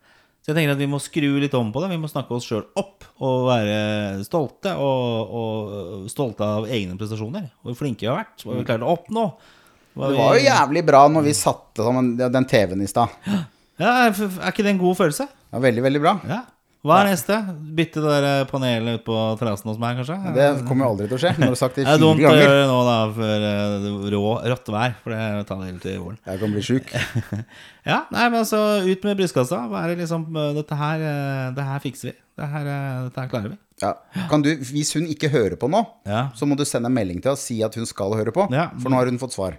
[0.43, 1.91] Så jeg tenker at vi må skru litt om på det.
[1.93, 3.77] Vi må snakke oss sjøl opp og være
[4.27, 4.73] stolte.
[4.75, 7.45] Og, og stolte av egne prestasjoner.
[7.63, 8.43] Hvor flinke vi har vært.
[8.43, 9.27] Hva vi klarte å oppnå.
[9.93, 13.13] Hva Det vi- var jo jævlig bra når vi satte sammen den TV-en i stad.
[13.79, 14.11] Ja, er
[14.51, 15.29] ikke det en god følelse?
[15.53, 16.17] Ja, veldig, veldig bra.
[16.29, 16.41] Ja.
[16.83, 17.35] Hva er neste?
[17.77, 20.17] Bytte det der eh, panelet ut på terrassen hos meg, kanskje?
[20.35, 21.29] Det kommer jo aldri til å skje.
[21.37, 22.19] Når du har sagt det fire ganger.
[22.19, 25.45] Det er dumt å gjøre det nå da før eh, rå, rått vær, for det
[25.47, 26.19] tar helt til våren.
[26.27, 26.91] Jeg kan bli sjuk.
[27.83, 29.57] Ja, nei, men altså, ut med brystkassa.
[29.67, 31.01] Hva er det liksom eh, Dette her,
[31.57, 32.13] det her fikser vi.
[32.39, 32.67] Det her,
[33.09, 33.57] dette her klarer vi.
[33.83, 33.89] Ja.
[34.31, 36.25] Kan du, hvis hun ikke hører på nå, Ja.
[36.35, 38.45] så må du sende en melding til og si at hun skal høre på.
[38.55, 38.69] Ja.
[38.79, 39.57] For nå har hun fått svar.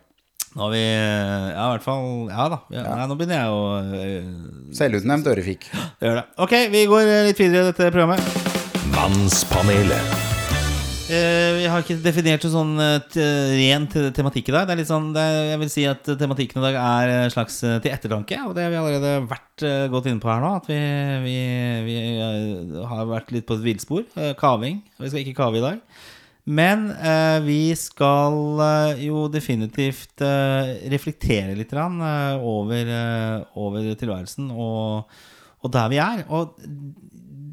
[0.55, 2.61] Nå har vi Ja, i hvert fall Ja da.
[2.71, 5.67] Ja, Nei, nå begynner jeg å uh, Selvutnevnt ørefik.
[6.03, 6.27] gjøre det.
[6.45, 8.23] Ok, vi går eh, litt videre i dette programmet.
[8.95, 10.15] Mannspanelet.
[11.05, 13.19] Uh, vi har ikke definert noe sånn uh,
[13.59, 13.87] ren
[14.17, 14.67] tematikk i dag.
[14.67, 17.35] Det er litt sånn, det er, jeg vil si at tematikken i dag er en
[17.35, 18.39] slags uh, til ettertanke.
[18.49, 20.55] Og det har vi allerede vært uh, godt inne på her nå.
[20.63, 20.81] At vi,
[21.27, 21.37] vi,
[21.91, 21.99] vi
[22.95, 24.07] har vært litt på et villspor.
[24.41, 24.81] kaving.
[25.03, 25.83] Vi skal ikke kave i dag.
[26.47, 33.87] Men eh, vi skal eh, jo definitivt eh, reflektere litt rann, eh, over, eh, over
[33.97, 35.09] tilværelsen og,
[35.65, 36.25] og der vi er.
[36.29, 36.53] Og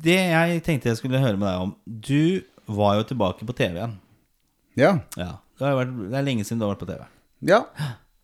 [0.04, 3.78] det jeg tenkte jeg skulle høre med deg om Du var jo tilbake på TV
[3.80, 3.96] igjen.
[4.80, 4.92] Ja.
[5.20, 7.04] Ja, det, har vært, det er lenge siden du har vært på TV.
[7.54, 7.64] ja.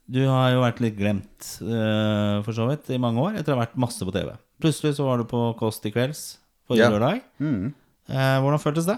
[0.08, 3.58] Du har jo vært litt glemt, eh, for så vidt, i mange år etter å
[3.58, 4.30] ha vært masse på TV.
[4.63, 6.21] Plutselig så var du på Kåss til kvelds
[6.63, 6.93] forrige Ja.
[6.93, 7.19] lørdag.
[7.43, 7.73] Mm.
[8.08, 8.95] Hvordan føltes det?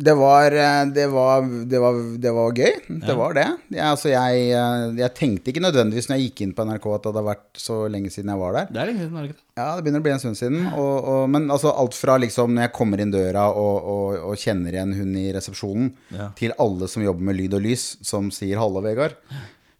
[0.00, 2.76] Det var, eh, det var, det var, det var gøy.
[2.88, 3.44] Det var det.
[3.68, 7.04] Jeg, altså jeg, eh, jeg tenkte ikke nødvendigvis når jeg gikk inn på NRK at
[7.04, 8.70] det hadde vært så lenge siden jeg var der.
[8.72, 9.36] Det er lenge siden, Norge.
[9.60, 10.64] Ja, det begynner å bli en stund siden.
[10.72, 13.90] Og, og, men altså alt fra liksom når jeg kommer inn døra og,
[14.24, 16.30] og, kjenner igjen hun i resepsjonen, Ja.
[16.40, 19.20] til alle som jobber med lyd og lys, som sier 'hallo, Vegard'.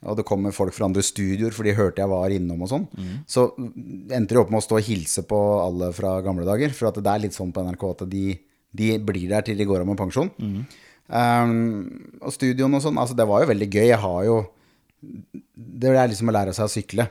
[0.05, 2.87] Og det kommer folk fra andre studioer, for de hørte jeg var innom og sånn.
[3.25, 3.48] Så
[4.11, 6.75] endte de opp med å stå og hilse på alle fra gamle dager.
[6.75, 8.25] For at det er litt sånn på NRK at de,
[8.73, 10.31] de blir der til de går av med pensjon.
[11.13, 11.53] Um,
[12.23, 13.87] og studioen og sånn, altså det var jo veldig gøy.
[13.91, 14.41] Jeg har jo
[15.03, 17.09] Det er liksom å lære seg å sykle.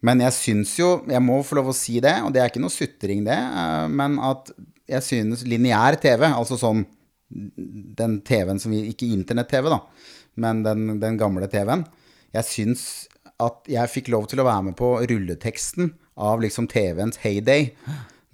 [0.00, 2.62] Men jeg syns jo, jeg må få lov å si det, og det er ikke
[2.62, 4.48] noe sutring det, eh, men at
[4.88, 6.86] jeg synes lineær TV, altså sånn
[7.30, 9.82] den TV-en som vi Ikke internett-TV, da,
[10.40, 11.84] men den, den gamle TV-en.
[12.34, 12.84] Jeg syns
[13.40, 17.70] at jeg fikk lov til å være med på rulleteksten av liksom TV-ens heyday.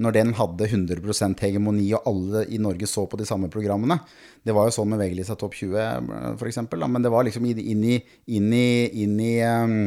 [0.03, 3.97] Når den hadde 100% hegemoni, og alle i Norge så på de samme programmene.
[4.45, 7.87] Det var jo sånn med VG-lista Topp 20, for eksempel, men det var liksom inn
[7.89, 7.97] i,
[8.37, 8.67] inn i,
[9.05, 9.79] inn i um,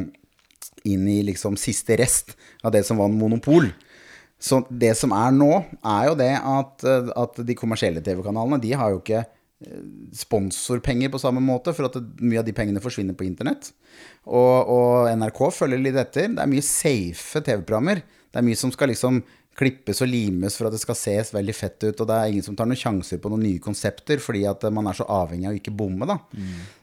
[0.87, 3.69] inn i liksom siste rest av det som var en monopol.
[4.39, 5.51] Så det som er nå,
[5.83, 9.81] er jo det at, eh, at de kommersielle TV-kanalene, de har jo ikke eh,
[10.15, 13.73] sponsorpenger på samme måte, for at mye av de pengene forsvinner på internett.
[14.23, 16.31] Og, og NRK følger litt etter.
[16.31, 18.05] Det er mye safe TV-programmer.
[18.29, 19.19] Det er mye som skal liksom
[19.59, 22.45] klippes og limes for at det skal ses veldig fett ut, og det er ingen
[22.45, 25.55] som tar noen sjanser på noen nye konsepter, fordi at man er så avhengig av
[25.57, 26.19] å ikke bomme, da.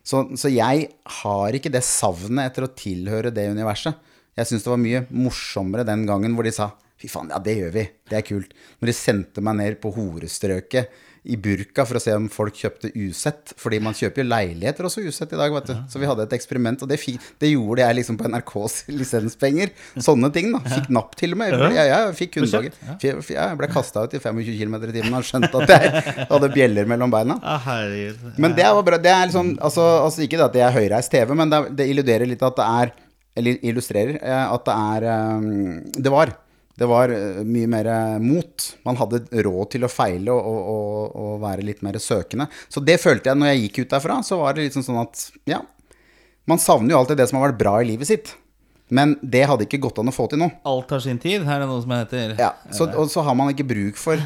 [0.06, 3.96] Så, så jeg har ikke det savnet etter å tilhøre det universet.
[4.36, 7.56] Jeg syns det var mye morsommere den gangen hvor de sa fy faen, ja, det
[7.58, 8.52] gjør vi, det er kult.
[8.80, 12.90] Når de sendte meg ned på horestrøket i burka for å se om folk kjøpte
[12.94, 13.54] usett.
[13.60, 15.74] Fordi man kjøper jo leiligheter også usett i dag, vet du.
[15.90, 19.72] Så vi hadde et eksperiment, og det, fikk, det gjorde jeg liksom på NRKs lisenspenger.
[19.96, 20.62] Sånne ting, da.
[20.66, 21.56] Fikk napp til og med.
[21.56, 22.78] Jeg, jeg, jeg fikk kundedager.
[23.02, 26.52] Jeg, jeg ble kasta ut i 25 km i timen og skjønte at jeg hadde
[26.54, 27.38] bjeller mellom beina.
[27.42, 27.68] Ah.
[28.36, 29.00] Men det var bra.
[29.02, 31.90] Det er liksom, altså, altså Ikke det at det er høyreist TV, men det, det
[31.90, 32.94] illuderer litt at det er
[33.36, 35.48] Eller illustrerer eh, at det er um,
[35.92, 36.32] Det var.
[36.76, 38.66] Det var eh, mye mer eh, mot.
[38.84, 42.48] Man hadde råd til å feile og, og, og, og være litt mer søkende.
[42.68, 44.18] Så det følte jeg når jeg gikk ut derfra.
[44.26, 45.62] Så var det liksom sånn at ja,
[46.46, 48.34] man savner jo alltid det som har vært bra i livet sitt.
[48.92, 50.50] Men det hadde ikke gått an å få til nå.
[50.68, 52.36] Alt har sin tid, her er det noe som heter.
[52.38, 54.20] Ja, så, og så har man ikke bruk for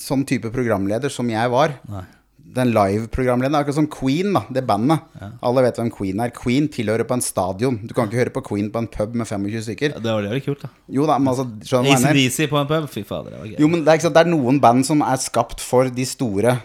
[0.00, 1.78] sånn type programleder som jeg var.
[1.88, 2.04] Nei.
[2.50, 5.04] Den live-programlederen, akkurat som Queen, da, det bandet.
[5.46, 6.32] Alle vet hvem Queen er.
[6.34, 7.76] Queen tilhører på en stadion.
[7.86, 9.94] Du kan ikke høre på Queen på en pub med 25 stykker.
[10.02, 10.72] Det var det kult, da.
[10.90, 11.46] Jo da, men altså?
[11.78, 13.56] ACDC på en pub, fy fader, det var gøy.
[13.62, 16.58] Jo, men det er, sant, det er noen band som er skapt for de store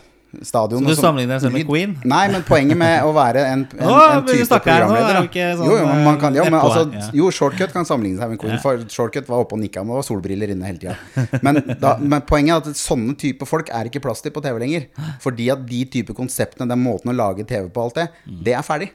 [0.44, 0.92] stadionene.
[0.92, 1.94] Så du sammenligner deg selv med Queen?
[2.08, 5.70] Nei, men poenget med å være en, en, Å, en type programleder her er sånn,
[5.70, 7.06] Jo, jo, man kan, ja, men altså, ja.
[7.22, 10.02] jo, Shortcut kan sammenligne seg med Queen, for Shortcut var oppe og nikka, men det
[10.02, 10.98] var solbriller inne hele tida.
[11.46, 11.62] Men,
[12.02, 14.90] men poenget er at sånne type folk er ikke plass til på TV lenger.
[15.24, 18.10] Fordi at de type konseptene, den måten å lage TV på alt det,
[18.46, 18.92] det er ferdig.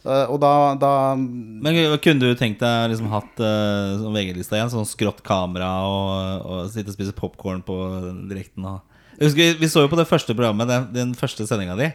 [0.00, 4.70] Uh, og da, da Men kunne du tenkt deg liksom hatt uh, VG-lista igjen?
[4.72, 7.76] Sånn skrått kamera og, og sitte og spise popkorn på
[8.30, 8.64] direkten?
[8.64, 8.80] Og...
[9.20, 11.90] Husker, vi så jo på det første programmet, den, den første sendinga di.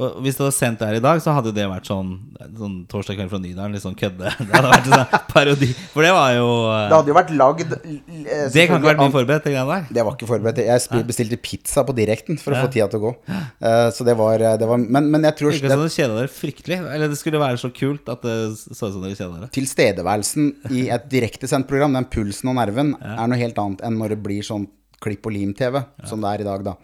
[0.00, 2.14] Og hvis du hadde sendt det her i dag, så hadde det vært sånn,
[2.56, 3.74] sånn torsdag kveld fra Nydalen.
[3.76, 4.30] Litt sånn kødde.
[4.48, 5.68] Det hadde vært sånn parodi.
[5.92, 9.14] For det var jo eh, Det hadde jo vært lagd Det kan ikke vært mye
[9.18, 9.92] forberedt, det greiene der.
[9.92, 10.62] Det var ikke forberedt.
[10.64, 13.14] Jeg bestilte pizza på direkten for å få tida til å gå.
[13.36, 16.34] Eh, så det var, det var men, men jeg tror Ikke sånn du kjeda dere
[16.40, 16.80] fryktelig.
[16.96, 19.52] Eller det skulle være så kult at det så ut som dere kjeda dere.
[19.60, 24.16] tilstedeværelsen i et direktesendt program, den pulsen og nerven, er noe helt annet enn når
[24.16, 24.70] det blir sånn
[25.02, 26.76] klipp og lim-TV, som det er i dag, da.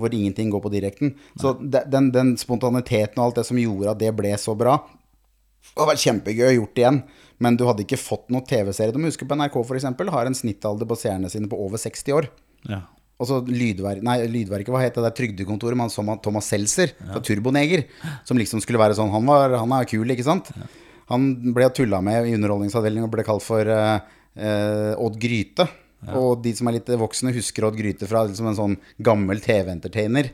[0.00, 1.14] Hvor ingenting går på direkten.
[1.40, 4.78] Så den, den spontaniteten og alt det som gjorde at det ble så bra,
[5.62, 7.02] det hadde vært kjempegøy å gjort igjen.
[7.42, 8.94] Men du hadde ikke fått noen TV-serie.
[8.94, 12.14] Du må huske på NRK, f.eks., har en snittalder på seerne sine på over 60
[12.18, 12.28] år.
[12.70, 12.84] Ja.
[13.22, 17.20] Og så lydver nei, Lydverket, hva het det der trygdekontoret med som- Thomas Seltzer fra
[17.22, 17.84] Turboneger,
[18.26, 20.50] som liksom skulle være sånn Han, var, han er kul, ikke sant?
[21.12, 24.00] Han ble tulla med i Underholdningsavdelingen og ble kalt for uh,
[24.38, 25.68] uh, Odd Gryte.
[26.10, 30.32] Og de som er litt voksne, husker Odd Gryte fra liksom en sånn gammel TV-entertainer.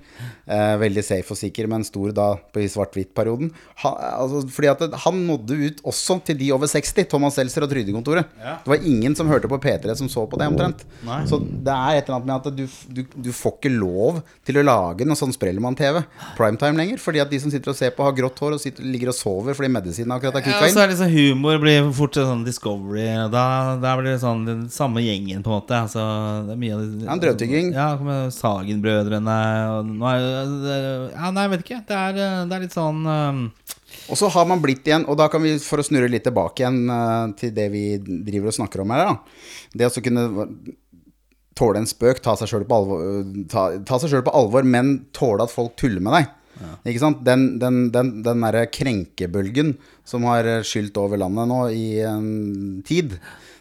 [0.49, 3.51] Eh, veldig safe og sikker, men stor da på i svart-hvitt-perioden.
[3.85, 8.33] Altså, fordi at han nådde ut også til de over 60, Thomas Seltzer og Trygdekontoret.
[8.41, 10.87] Det var ingen som hørte på P3 som så på det, omtrent.
[11.05, 11.21] Nei.
[11.29, 12.65] Så det er et eller annet med at du,
[12.97, 16.01] du, du får ikke lov til å lage noe sånn Sprellemann-TV,
[16.39, 18.89] primetime lenger, fordi at de som sitter og ser på, har grått hår og sitter,
[18.89, 22.17] ligger og sover fordi medisinen akkurat har Ja, og så er sånn humor blir fort
[22.17, 23.07] sånn Discovery.
[23.33, 23.45] Da,
[23.83, 25.77] da blir det sånn den samme gjengen, på måte.
[25.85, 26.03] Altså,
[26.49, 27.71] det er mye av det Ja, en drøvtygging.
[27.77, 27.89] Ja,
[28.35, 29.37] Sagen-brødrene
[31.13, 31.81] Ja, nei, jeg vet ikke.
[31.89, 32.19] Det er,
[32.49, 33.45] det er litt sånn um,
[34.09, 36.63] Og så har man blitt igjen, og da kan vi, for å snurre litt tilbake
[36.65, 39.17] igjen eh, til det vi driver og snakker om her, da.
[39.81, 40.27] Det å kunne
[41.59, 44.93] tåle en spøk, ta seg sjøl på, alvor- ta, ta seg selv på alvor, men
[45.17, 46.35] tåle at folk tuller med deg.
[46.91, 47.21] Ikke sant?
[47.27, 49.77] Den, den, den, den derre krenkebølgen
[50.09, 52.29] som har skylt over landet nå i en
[52.87, 53.15] tid,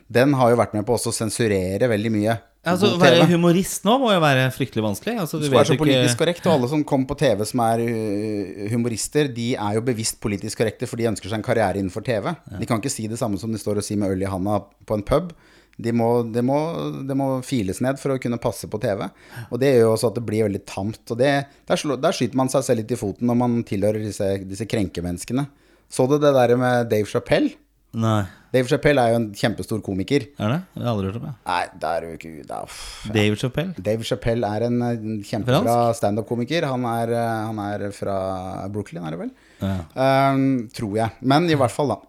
[0.07, 2.37] den har jo vært med på også å sensurere veldig mye.
[2.67, 5.17] altså, Å være humorist nå må jo være fryktelig vanskelig.
[5.23, 7.83] Altså, du skal være så politisk korrekt, og alle som kommer på TV som er
[7.83, 12.05] uh, humorister, de er jo bevisst politisk korrekte, for de ønsker seg en karriere innenfor
[12.07, 12.31] TV.
[12.55, 14.61] De kan ikke si det samme som de står og sier med øl i handa
[14.87, 15.35] på en pub.
[15.77, 16.57] Det må, det, må,
[17.05, 19.03] de må files ned for å kunne passe på TV.
[19.51, 21.03] Og det gjør jo også at det blir veldig tamt.
[21.13, 21.33] Og det,
[21.69, 24.65] der, slår, der skyter man seg selv litt i foten når man tilhører disse, disse
[24.69, 25.45] krenkemenneskene.
[25.93, 27.53] Så du det der med Dave Chappelle?
[27.97, 28.23] Nei.
[28.53, 30.27] Dave Chappelle er jo en kjempestor komiker.
[30.39, 30.59] Er det?
[30.77, 31.33] Jeg har aldri hørt om det.
[31.49, 32.81] Nei, det er jo ikke da, uff.
[33.13, 33.85] David Chappelle?
[33.89, 36.67] Dave Chappelle er en eh, kjempebra standup-komiker.
[36.71, 38.19] Han, er, eh, han er fra
[38.73, 39.33] Brooklyn, er det vel?
[39.59, 39.73] Ja.
[40.31, 41.17] Um, tror jeg.
[41.33, 41.99] Men i hvert fall, da.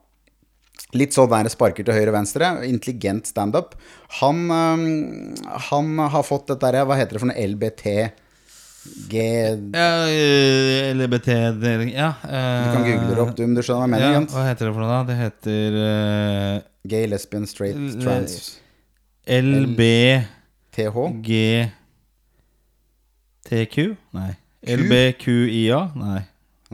[0.97, 2.53] Litt sånn der sparker til høyre og venstre.
[2.69, 3.75] Intelligent standup.
[4.23, 5.35] Han, um,
[5.69, 7.51] han har fått dette derre Hva heter det for noe?
[7.53, 8.27] LBTG
[8.85, 12.15] Du Ja, eh, LBT Ja.
[12.25, 12.31] Uh,
[12.65, 14.13] du kan google det opp, du, men du skjønner hva jeg mener?
[14.15, 15.01] Ja, hva heter det for noe, da?
[15.09, 18.33] Det heter uh, Gay, lesbian, straight, trans,
[19.27, 20.97] LBGTQ?
[23.49, 23.77] GTQ?
[24.17, 24.33] Nei.
[24.79, 25.81] LBQIA?
[25.99, 26.23] Nei.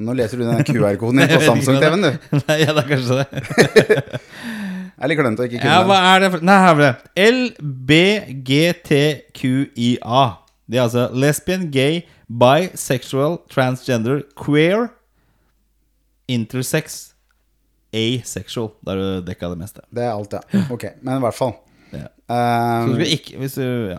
[0.04, 2.12] Nå leser du den QR-koden din på Samsung-TV-en, du.
[2.48, 3.26] Nei, ja, det er kanskje det.
[4.94, 6.06] Jeg liker litt glemt å ikke kunne Ja, hva den.
[6.06, 6.96] er det for Nei, her ble det
[8.94, 10.22] LBGTQIA.
[10.66, 14.88] Det er altså lesbian, gay, bisexual, transgender, queer,
[16.28, 17.12] intersex,
[17.92, 18.70] asexual.
[18.80, 19.84] Da har du dekka det meste.
[19.94, 20.64] Det er alt, ja.
[20.72, 21.52] Ok, men i hvert fall.
[21.92, 22.08] Ja.
[22.24, 23.98] Um, Så du skal ikke Hvis du Ja.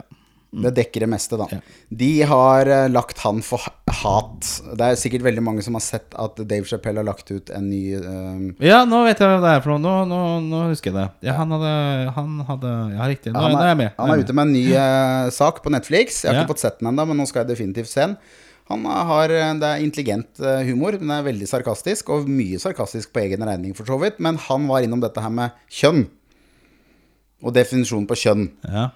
[0.63, 1.45] Det dekker det meste, da.
[1.91, 3.59] De har eh, lagt han for
[4.01, 4.47] hat.
[4.79, 7.67] Det er sikkert veldig mange som har sett at Dave Chappelle har lagt ut en
[7.67, 8.45] ny uh...
[8.63, 9.83] Ja, nå vet jeg hva det er for noe.
[9.83, 11.05] Nå, nå, nå husker jeg det.
[11.27, 11.73] Ja, han hadde,
[12.15, 13.33] han hadde Ja, riktig.
[13.35, 13.93] Nå, han, nå er jeg er, med.
[13.99, 16.23] han er ute med en ny uh, sak på Netflix.
[16.23, 16.45] Jeg har Ja.
[16.47, 18.17] ikke fått sett den ennå, men nå skal jeg definitivt se den.
[18.71, 20.95] Han har, Det er intelligent humor.
[20.97, 24.17] Den er veldig sarkastisk, og mye sarkastisk på egen regning, for så vidt.
[24.23, 26.07] Men han var innom dette her med kjønn.
[27.45, 28.47] Og definisjonen på kjønn.
[28.65, 28.87] Ja.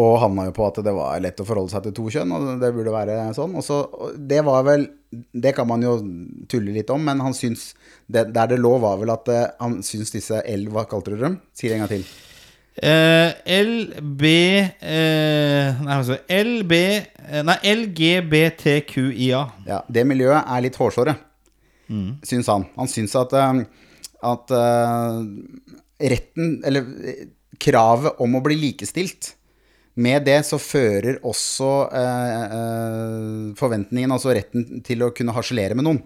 [0.00, 2.48] Og havna jo på at det var lett å forholde seg til to kjønn, og
[2.62, 3.56] det burde være sånn.
[3.58, 3.82] Og så,
[4.16, 5.96] det var vel Det kan man jo
[6.50, 7.72] tulle litt om, men han syns
[8.06, 11.18] det, Der det lå, var vel at eh, han syns disse L Hva kalte du
[11.18, 11.40] dem?
[11.52, 12.04] Si det en gang til.
[12.80, 19.42] Eh, LB uh, Nei, altså LB eh, Nei, LGBTQIA.
[19.66, 21.16] Ja, Det miljøet er litt hårsåre,
[22.24, 22.68] syns han.
[22.78, 23.60] Han syns at, eh,
[24.30, 25.26] at uh,
[26.00, 27.26] retten, eller eh,
[27.60, 29.34] kravet om å bli likestilt
[29.94, 35.86] med det så fører også eh, eh, forventningen, altså retten til å kunne harselere med
[35.88, 36.00] noen.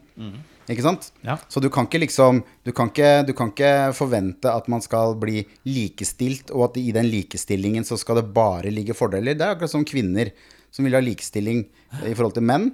[0.70, 1.10] Ikke sant?
[1.20, 1.36] Ja.
[1.52, 5.16] Så du kan ikke liksom du kan ikke, du kan ikke forvente at man skal
[5.20, 9.36] bli likestilt, og at i den likestillingen så skal det bare ligge fordeler.
[9.36, 10.32] Det er akkurat som kvinner
[10.74, 11.60] som vil ha likestilling
[12.02, 12.72] i forhold til menn.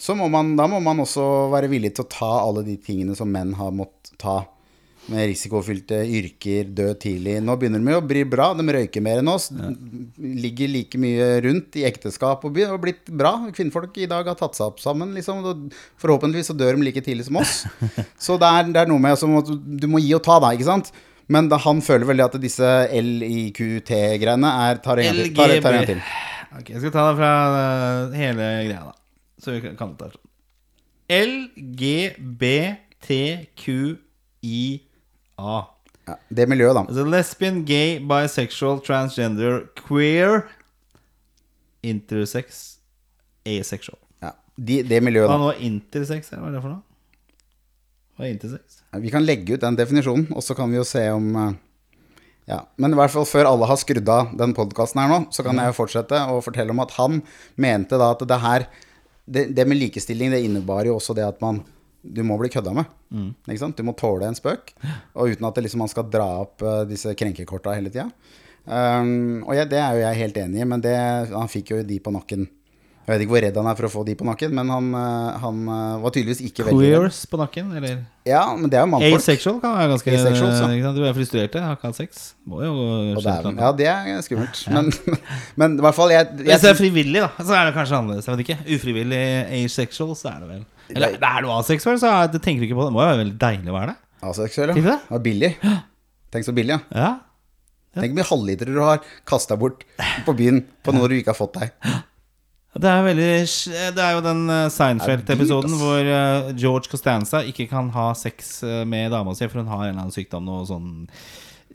[0.00, 3.16] Så må man, da må man også være villig til å ta alle de tingene
[3.18, 4.38] som menn har måttet ta
[5.10, 7.40] med risikofylte yrker, dø tidlig.
[7.42, 8.52] Nå begynner de å bli bra.
[8.54, 9.48] De røyker mer enn oss.
[10.16, 13.32] Ligger like mye rundt i ekteskap og å blitt bra.
[13.54, 15.10] Kvinnfolk i dag har tatt seg opp sammen.
[15.18, 15.42] Liksom.
[16.02, 17.64] Forhåpentligvis så dør de like tidlig som oss.
[18.22, 19.50] Så det er, det er noe med at
[19.82, 20.92] du må gi og ta, da, ikke sant?
[21.32, 26.02] Men da, han føler veldig at disse LIQT-greiene er Tar en gang til.
[26.52, 28.94] Ok, jeg skal ta det fra uh, hele greia, da.
[29.42, 30.28] Så vi kan- ta det sånn.
[35.42, 35.68] LGBTQIA.
[36.08, 36.80] Ja, det miljøet, da.
[36.90, 40.48] Altså lesbian, gay, bisexual, transgender, queer,
[41.86, 42.78] intersex,
[43.46, 43.98] asexual.
[44.22, 45.44] Ja, de, det miljøet, Hva da.
[45.44, 46.40] nå intersex er?
[46.42, 46.82] Hva er det for noe?
[48.18, 48.80] Hva er intersex?
[49.02, 51.52] Vi kan legge ut den definisjonen, og så kan vi jo se om eh,
[52.50, 55.44] Ja, Men i hvert fall før alle har skrudd av den podkasten her nå, så
[55.46, 57.20] kan jeg jo fortsette å fortelle om at han
[57.62, 58.66] mente da at det her
[59.24, 61.62] Det, det med likestilling, det innebar jo også det at man
[62.02, 62.94] du må bli kødda med.
[63.46, 63.78] Ikke sant?
[63.78, 64.74] Du må tåle en spøk.
[65.14, 68.08] Og uten at det liksom, man skal dra opp uh, disse krenkekorta hele tida.
[68.64, 70.94] Um, og jeg, det er jo jeg helt enig i, men det,
[71.32, 72.46] han fikk jo de på nakken.
[73.02, 74.88] Jeg vet ikke hvor redd han er for å få de på nakken, men han,
[74.94, 76.90] eh, han eh, var tydeligvis ikke veldig.
[76.92, 77.96] Queers på nakken, eller?
[78.28, 79.16] Ja, men det er jo mannfolk.
[79.18, 80.68] Asexual kan være ganske Asexual, så.
[80.70, 81.00] ikke sant?
[81.00, 82.20] Du er frustrert, har ikke hatt sex.
[82.46, 84.60] Må jo Og det er, ja, det er skummelt.
[84.70, 84.92] Men,
[85.58, 87.98] men i hvert fall jeg, jeg, Hvis det er frivillig, da, så er det kanskje
[87.98, 88.30] annerledes.
[88.30, 88.58] Jeg vet ikke.
[88.78, 89.24] Ufrivillig
[89.64, 90.62] asexual, så er det vel
[90.94, 92.92] Eller er du aseksuell, så er, tenker du ikke på det.
[92.92, 93.98] Det må jo være veldig deilig å være det.
[94.30, 94.94] Aseksuell, Tenk ja.
[94.94, 94.98] det.
[95.08, 95.52] Det var billig.
[96.32, 97.02] Tenk så billig, ja.
[97.02, 97.12] Ja.
[97.98, 99.82] Tenk hvor mye halvliter du har kasta bort
[100.22, 101.74] på byen på noe du ikke har fått deg.
[102.72, 103.32] Det er, veldig,
[103.92, 108.80] det er jo den eh, Seinfeld-episoden hvor eh, George Costanza ikke kan ha sex eh,
[108.88, 110.86] med dama si, for hun har en eller annen sykdom, noe sånn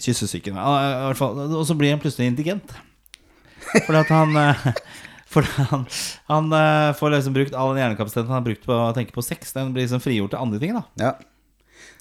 [0.01, 0.55] kyssesyke.
[0.57, 2.73] Og så blir han plutselig intelligent.
[3.85, 4.33] Fordi at han
[5.33, 5.81] Fordi han,
[6.31, 6.53] han
[6.95, 9.51] får liksom brukt all den hjernekapasiteten han har brukt på å tenke på sex.
[9.53, 10.77] Den blir liksom frigjort til andre ting.
[10.77, 11.13] da Ja.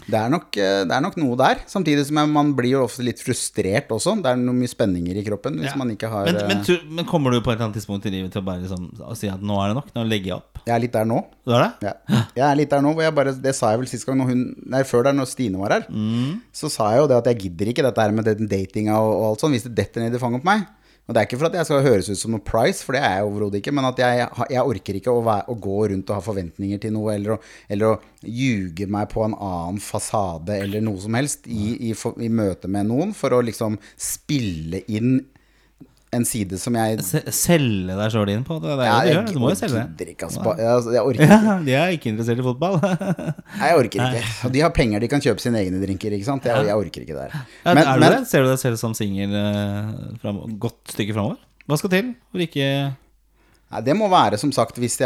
[0.06, 1.60] Det er, nok, eh, det er nok noe der.
[1.66, 4.14] Samtidig som man blir jo ofte litt frustrert også.
[4.22, 5.76] Det er noe mye spenninger i kroppen hvis Ja.
[5.80, 8.06] man ikke har men, eh, men, tror- men kommer du på et eller annet tidspunkt
[8.06, 9.90] i livet til å bare liksom, å si at nå er det nok?
[9.96, 10.58] Nå legger jeg opp?
[10.66, 11.18] Jeg er litt der nå.
[11.46, 11.72] Du er det?
[11.90, 12.22] Ja.
[12.36, 14.54] Jeg er litt der nå, jeg bare, det sa jeg vel sist gang når hun,
[14.66, 15.86] nei, før der når Stine var her.
[15.90, 16.40] Mm.
[16.52, 19.12] Så sa jeg jo det at jeg gidder ikke dette her med den datinga og,
[19.20, 20.66] og alt sånn, hvis det detter ned i fanget på meg.
[21.06, 23.02] Og det er ikke for at jeg skal høres ut som noe price, for det
[23.06, 26.10] er jeg overhodet ikke, men at jeg, jeg, orker ikke å, være, å gå rundt
[26.10, 27.38] og ha forventninger til noe, eller å,
[27.70, 32.18] eller å ljuge meg på en annen fasade eller noe som helst i, i, for-
[32.18, 35.20] i møte med noen, for å liksom spille inn
[36.14, 37.00] en side som jeg
[37.34, 38.76] Selge deg sjøl inn på det?
[38.78, 39.22] Det Ja, det jeg.
[39.34, 40.06] Du må jo selge det.
[40.14, 40.42] ikke, altså.
[40.60, 41.38] Jeg, jeg orker ikke.
[41.48, 42.78] Ja, de er ikke interessert i fotball.
[43.60, 44.22] Nei, jeg orker ikke.
[44.46, 46.14] Og de har penger, de kan kjøpe sine egne drinker.
[46.14, 47.34] Jeg, jeg orker ikke det der.
[47.34, 48.20] Ja, Men, er du men det?
[48.30, 51.42] Ser du deg selv som singel et uh, godt stykke framover?
[51.66, 52.70] Hva skal til for ikke
[53.66, 55.00] nei, det må være som sagt hvis,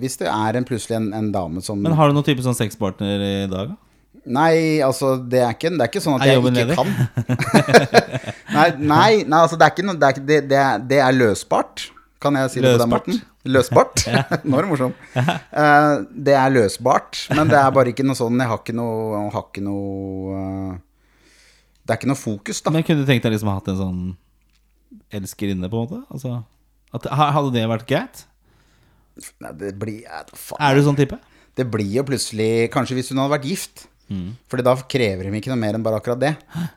[0.00, 2.56] hvis det er en, plutselig en, en dame som Men har du noen type sånn
[2.56, 3.74] sexpartner i dag?
[3.74, 3.89] da?
[4.28, 6.90] Nei, altså, det er ikke, det er ikke sånn at jeg, jeg ikke kan.
[8.56, 11.16] nei, nei, nei, altså, det er ikke noe Det er, det, det er, det er
[11.16, 11.86] løsbart.
[12.20, 13.20] Kan jeg si det på den måten?
[13.48, 14.02] Løsbart?
[14.44, 15.04] Nå er det morsomt.
[15.16, 19.22] Uh, det er løsbart, men det er bare ikke noe sånn Jeg har ikke noe,
[19.32, 20.74] har ikke noe uh,
[21.80, 22.74] Det er ikke noe fokus, da.
[22.76, 24.02] Men kunne du tenkt deg liksom å ha hatt en sånn
[25.16, 26.02] elskerinne, på en måte?
[26.12, 26.42] Altså,
[26.92, 28.24] at, hadde det vært greit?
[29.40, 30.60] Nei, det blir jeg, faen.
[30.60, 31.16] Er du sånn type?
[31.56, 33.86] Det blir jo plutselig Kanskje hvis hun hadde vært gift.
[34.10, 34.30] Mm.
[34.50, 36.32] Fordi da krever de ikke noe mer enn bare akkurat det.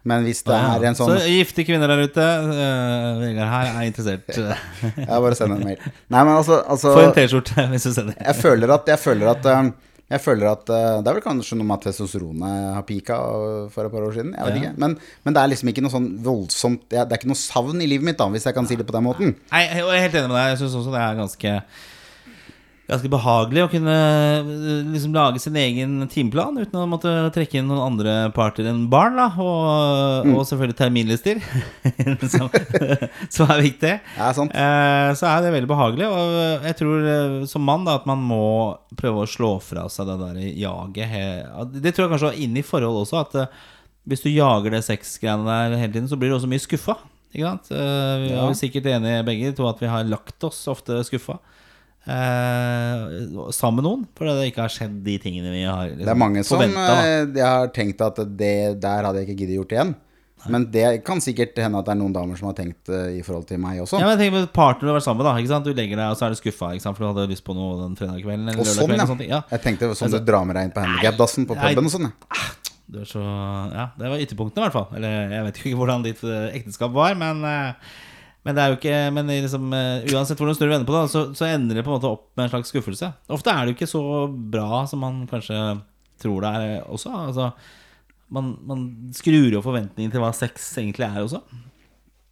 [0.05, 3.87] Men hvis det er en sånn Så gifte kvinner der ute, uh, Vegard her er
[3.89, 4.29] interessert.
[5.07, 5.79] Ja, bare send en mail.
[6.13, 8.13] Nei, men altså, altså Få en T-skjorte hvis du sender.
[8.21, 9.71] Jeg føler at Jeg føler at um,
[10.13, 13.15] jeg føler at uh, Det er vel kanskje noe med at testosteronet har pika
[13.73, 14.35] for et par år siden.
[14.37, 14.61] Jeg vet Ja.
[14.67, 14.73] ikke.
[14.83, 14.93] Men,
[15.25, 17.87] men det er liksom ikke noe sånn voldsomt Det det er ikke noe savn i
[17.89, 19.33] livet mitt, da, hvis jeg kan si det på den måten.
[19.49, 20.51] Nei, jeg er helt enig med deg.
[20.53, 21.55] Jeg syns også det er ganske
[22.83, 24.47] Ganske behagelig å kunne eh,
[24.91, 29.15] liksom lage sin egen timeplan uten å måtte trekke inn noen andre parter enn barn.
[29.15, 31.39] da Og, og selvfølgelig terminlister,
[32.33, 32.49] som,
[33.37, 33.93] som er viktig.
[34.17, 34.51] Ja, sant.
[34.51, 36.09] Eh, så er det veldig behagelig.
[36.11, 38.41] Og jeg tror eh, som mann da at man må
[38.99, 41.15] prøve å slå fra seg det der jaget.
[41.79, 43.23] Det tror jeg kanskje var inne i forhold også.
[43.23, 43.63] At eh,
[44.11, 46.99] hvis du jager det sexgreiene der hele tiden, så blir du også mye skuffa.
[47.31, 47.71] Ikke sant?
[47.71, 47.79] Vi
[48.27, 48.51] er Ja.
[48.59, 51.39] sikkert enige begge to at vi har lagt oss ofte skuffa.
[52.03, 56.11] Eh, sammen med noen, fordi det ikke har skjedd de tingene vi har liksom, Det
[56.11, 59.59] er mange som forventet, eh, Jeg har tenkt at det der hadde jeg ikke giddet
[59.61, 59.93] gjort igjen.
[60.51, 63.21] Men det kan sikkert hende at det er noen damer som har tenkt uh, i
[63.23, 64.01] forhold til meg også.
[64.01, 65.47] Ja, men tenk på partner du har vært sammen med.
[65.47, 65.59] da?
[65.63, 67.95] Du legger deg, og så er du skuffa for du hadde lyst på noe den
[67.95, 68.49] fredag kvelden.
[68.51, 69.07] Eller Og sånn, ja.
[69.07, 69.41] og ja.
[69.53, 71.71] Jeg tenkte sånn Altså- du drar med deg inn på handikapdassen på Nei.
[71.71, 72.11] puben og sånn.
[72.11, 72.43] Ja.
[72.93, 73.23] Du er så
[73.71, 74.87] Ja, det var ytterpunktene, i hvert fall.
[74.95, 77.73] Eller jeg vet jo ikke hvordan ditt eh, ekteskap var, men eh,
[78.43, 81.03] men det er jo ikke Men liksom, eh, uansett hvordan snur du vender på det,
[81.13, 83.13] så, så ender det på en måte opp med en slags skuffelse.
[83.31, 85.59] Ofte er det jo ikke så bra som man kanskje
[86.23, 87.13] tror det er også.
[87.29, 87.51] Altså,
[88.33, 88.83] man, man
[89.15, 91.43] skrur jo forventningene til hva sex egentlig er også?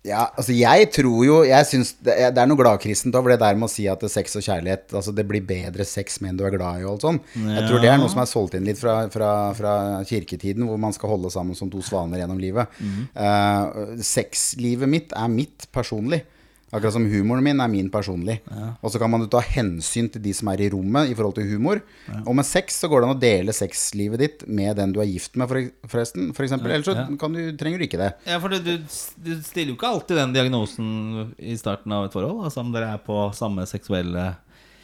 [0.01, 3.53] Ja, altså jeg tror jo Jeg synes det det er noe gladkristent over det der
[3.59, 6.31] med å si at det er sex og kjærlighet Altså det blir bedre sex med
[6.31, 7.19] en du er glad i og alt sånn.
[7.37, 9.73] Jeg tror det er noe som er solgt inn litt fra, fra, fra
[10.09, 12.81] kirketiden, hvor man skal holde sammen som to svaner gjennom livet.
[13.13, 16.23] Eh, sexlivet mitt er mitt personlig.
[16.71, 18.37] Akkurat som humoren min er min personlig.
[18.81, 21.49] Og så kan man ta hensyn til de som er i rommet i forhold til
[21.51, 21.81] humor.
[22.25, 25.09] Og med sex så går det an å dele sexlivet ditt med den du er
[25.09, 25.51] gift med,
[25.91, 26.29] forresten.
[26.37, 26.71] For eksempel.
[26.71, 28.13] Ellers så kan du, trenger du ikke det.
[28.25, 28.77] Ja, for du, du,
[29.19, 32.93] du stiller jo ikke alltid den diagnosen i starten av et forhold, altså om dere
[32.95, 34.29] er på samme seksuelle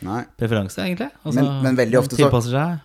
[0.05, 0.19] Nei.
[0.37, 1.07] preferanse, egentlig.
[1.25, 2.29] Altså, Men- men veldig ofte så-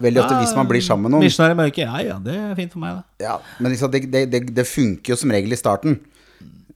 [0.01, 2.55] veldig ofte hvis man blir sammen med noen- Misjonær i mørket, ja ja, det er
[2.55, 3.03] fint for meg, da.
[3.21, 5.99] Ja, men liksom, det, det, det, det funker jo som regel i starten.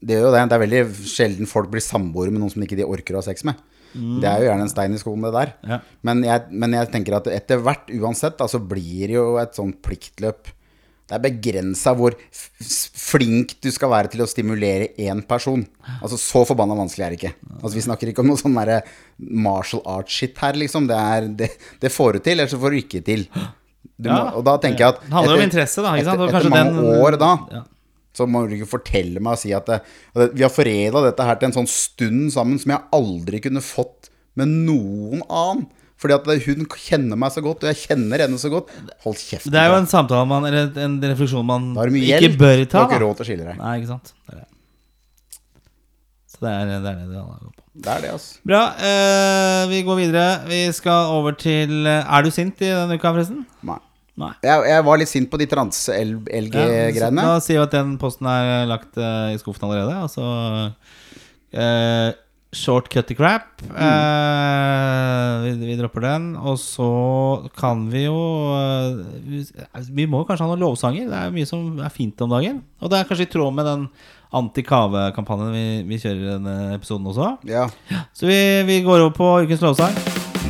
[0.06, 0.42] Det er jo det.
[0.50, 3.26] Det er veldig sjelden folk blir samboere med noen som ikke de orker å ha
[3.26, 3.58] sex med.
[3.96, 5.52] Det er jo gjerne en stein i skoen, det der.
[5.64, 5.78] Ja.
[6.04, 9.56] Men, jeg, men jeg tenker at etter hvert, uansett, da, så blir det jo et
[9.56, 10.50] sånn pliktløp.
[11.06, 12.16] Det er begrensa hvor
[12.60, 15.62] flink du skal være til å stimulere én person.
[16.02, 17.34] Altså Så forbanna vanskelig er det ikke.
[17.62, 20.88] Altså Vi snakker ikke om noe sånn martial art-shit her, liksom.
[20.90, 21.50] Det, er, det,
[21.82, 23.24] det får du til, eller så får du ikke til.
[23.96, 24.32] Du må, Ja.
[24.36, 26.20] og da tenker jeg at Det handler om interesse, da, ikke sant?
[26.26, 27.62] Etter, etter mange den- år da, Ja.
[28.16, 29.80] Så må du ikke fortelle meg og si at det,
[30.14, 33.42] at det, vi har foreda dette her til en sånn stund sammen som jeg aldri
[33.44, 34.08] kunne fått
[34.40, 35.66] med noen annen.
[35.96, 38.68] Fordi at hun kjenner meg så godt, og jeg kjenner henne så godt.
[39.06, 39.46] Hold kjeft.
[39.48, 42.66] Det er jo en samtale man, eller en refleksjon man har ikke bør bør Du
[42.68, 42.82] ta.
[42.82, 43.56] har ikke råd til å skille deg.
[43.62, 44.12] Nei, ikke sant.
[44.26, 44.48] Det er det.
[46.34, 47.64] Så det er det er det det handler på.
[47.86, 48.38] Det er det, altså.
[48.48, 48.60] Bra.
[48.90, 50.28] eh, vi går videre.
[50.48, 53.42] Vi skal over til eh, Er du sint i denne uka, forresten?
[53.68, 53.78] Nei.
[54.16, 54.32] Nei.
[54.44, 57.24] Jeg, jeg var litt sint på de trans-LG-greiene.
[57.24, 59.98] Da sier vi at den posten er lagt uh, i skuffen allerede.
[60.06, 60.24] Altså
[61.52, 62.14] uh,
[62.56, 63.60] Short cutty crap.
[63.60, 66.28] Eh, vi, vi dropper den.
[66.40, 66.86] Og så
[67.58, 68.16] kan vi jo
[68.54, 69.42] uh, vi,
[69.98, 71.10] vi må kanskje ha noen lovsanger.
[71.10, 72.62] Det er mye som er fint om dagen.
[72.80, 73.88] Og det er kanskje i tråd med den
[74.36, 77.34] anti-kave-kampanjen vi, vi kjører i denne episoden også.
[77.50, 77.66] Ja.
[78.16, 78.38] Så vi,
[78.68, 80.00] vi går over på ukens lovsang.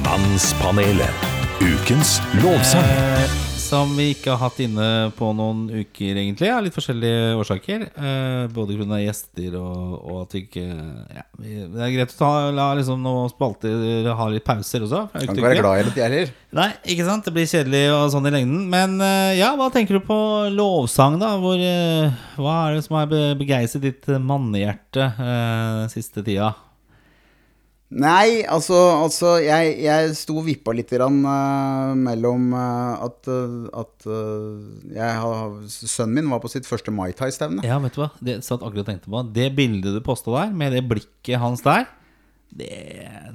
[0.06, 1.26] Mannspanelet.
[1.64, 2.86] Ukens lovsang.
[2.86, 4.86] Eh, som vi ikke har hatt inne
[5.16, 7.82] på noen uker, egentlig, av litt forskjellige årsaker.
[7.98, 8.98] Eh, både pga.
[9.02, 10.64] gjester og, og at vi ikke
[11.16, 15.02] ja, Det er greit å ta, la liksom noen spalter ha litt pauser også.
[15.12, 16.30] Kan ikke være glad i det, heller.
[16.56, 17.26] Nei, ikke sant?
[17.26, 18.62] Det blir kjedelig og sånn i lengden.
[18.72, 20.20] Men eh, ja, hva tenker du på
[20.54, 21.34] lovsang, da?
[21.42, 26.54] Hvor, eh, hva er det som har be- begeistret ditt mannehjerte eh, siste tida?
[27.86, 33.68] Nei, altså, altså jeg, jeg sto og vippa litt grann, uh, mellom uh, at, uh,
[33.78, 34.08] at
[34.90, 37.62] jeg Sønnen min var på sitt første Mai Tai-stevne.
[37.66, 38.10] Ja, vet du hva?
[38.18, 39.22] Det satt akkurat og tenkte på.
[39.36, 41.86] Det bildet du posta der, med det blikket hans der,
[42.56, 42.72] det,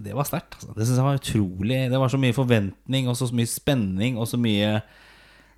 [0.04, 0.58] det var sterkt.
[0.60, 0.74] Altså.
[0.76, 4.28] Det synes jeg var utrolig Det var så mye forventning, og så mye spenning, og
[4.28, 4.82] så mye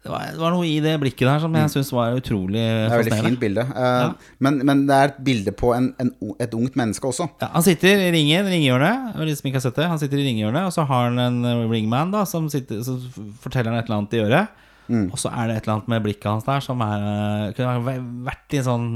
[0.03, 2.71] det var, det var noe i det blikket der som jeg syns var utrolig Det
[2.89, 3.63] er et veldig fint bilde.
[3.63, 6.11] Eh, men, men det er et bilde på en, en,
[6.43, 7.29] et ungt menneske også.
[7.39, 10.19] Ja, han sitter i ringen, ringehjørnet, og de som ikke har sett det Han sitter
[10.19, 12.97] i ringehjørnet, og så har han en eh, ringman da som sitter, så
[13.45, 14.59] forteller han et eller annet i øret.
[14.91, 15.07] Mm.
[15.15, 17.97] Og så er det et eller annet med blikket hans der som er eh, kunne
[18.27, 18.89] vært i en sånn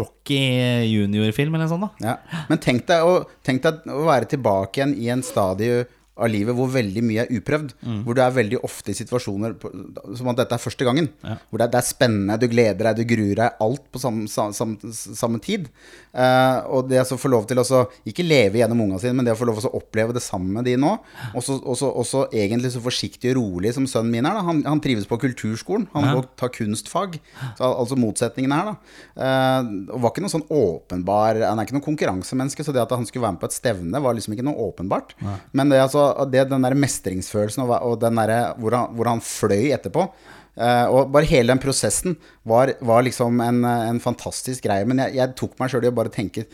[0.00, 0.40] Rocky
[0.88, 2.00] junior-film eller noe sånt.
[2.00, 2.42] da Ja.
[2.48, 5.84] Men tenk deg, å, tenk deg å være tilbake igjen i en stadie
[6.20, 7.72] av livet hvor veldig mye er uprøvd.
[8.04, 9.70] Hvor du er veldig ofte i situasjoner på,
[10.18, 11.08] som at dette er første gangen.
[11.22, 13.56] Hvor det, er- det er spennende, du gleder deg, du gruer deg.
[13.60, 15.68] Alt på samme, sam, sam, samme tid.
[16.12, 17.64] Eh, og det å få lov til å
[18.06, 20.50] ikke leve gjennom unga sine, men det å få lov til å oppleve det samme
[20.60, 20.98] med de nå.
[21.34, 24.34] Og så- egentlig så forsiktig og rolig som sønnen min er.
[24.34, 24.42] Da.
[24.42, 25.88] Han, han trives på kulturskolen.
[25.94, 26.14] Han Ja.
[26.14, 26.22] ja.
[26.36, 27.18] tar kunstfag.
[27.56, 28.76] Så, altså motsetningen her, da.
[29.16, 32.90] Eh, og var ikke noe sånn åpenbar Han er ikke noe konkurransemenneske, så det at
[32.90, 35.14] han skulle være med på et stevne, var liksom ikke noe åpenbart.
[35.52, 39.22] Men det, altså, det, den der mestringsfølelsen og, og den der, hvor, han, hvor han
[39.24, 42.16] fløy etterpå uh, Og bare hele den prosessen
[42.48, 44.88] var, var liksom en, en fantastisk greie.
[44.88, 46.46] Men jeg, jeg tok meg sjøl i å bare tenke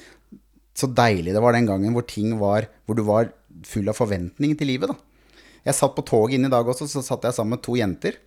[0.77, 3.31] så deilig det var den gangen hvor ting var Hvor du var
[3.65, 4.97] full av forventninger til livet, da.
[5.67, 8.19] Jeg satt på toget inn i dag også, så satt jeg sammen med to jenter.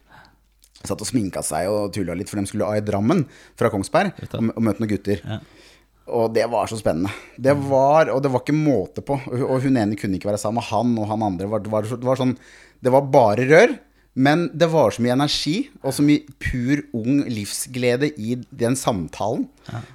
[0.82, 3.22] Satt og sminka seg og tulla litt, for de skulle av i Drammen
[3.60, 5.22] fra Kongsberg og, og møte noen gutter.
[5.22, 5.38] Ja.
[6.10, 7.12] Og det var så spennende.
[7.38, 9.18] Det var, og det var ikke måte på.
[9.40, 12.08] Og hun ene kunne ikke være sammen med han, og han andre var, var, det
[12.08, 12.36] var sånn
[12.80, 13.78] Det var bare rør.
[14.20, 19.46] Men det var så mye energi og så mye pur ung livsglede i den samtalen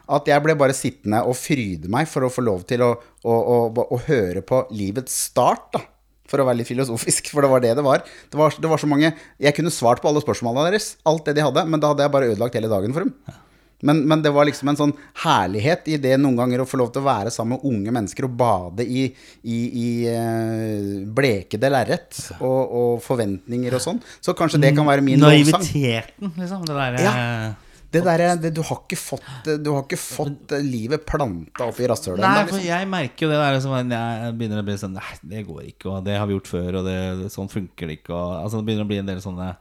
[0.06, 2.92] at jeg ble bare sittende og fryde meg for å få lov til å,
[3.26, 5.82] å, å, å høre på livets start, da.
[6.30, 8.04] For å være litt filosofisk, for det var det det var.
[8.32, 11.36] Det var, det var så mange Jeg kunne svart på alle spørsmålene deres, alt det
[11.36, 13.42] de hadde, men da hadde jeg bare ødelagt hele dagen for dem.
[13.84, 16.92] Men, men det var liksom en sånn herlighet i det noen ganger å få lov
[16.94, 19.04] til å være sammen med unge mennesker og bade i,
[19.44, 24.00] i, i eh, blekede lerret og, og forventninger og sånn.
[24.24, 25.60] Så kanskje det kan være min lovsang.
[25.68, 26.64] Naiviteten, liksom.
[26.64, 27.14] Det derre Ja.
[27.20, 27.60] eh,
[27.94, 31.68] Det der, er- det, du, har ikke fått, du har ikke fått eh, livet planta
[31.68, 32.64] opp i rasshølet Nei, for liksom.
[32.66, 35.92] jeg merker jo det der som Jeg begynner å bli sånn Nei, det går ikke,
[35.92, 36.96] og det har vi gjort før, og det,
[37.30, 38.10] sånn funker det ikke.
[38.16, 39.52] Og, altså, det begynner å bli en del sånne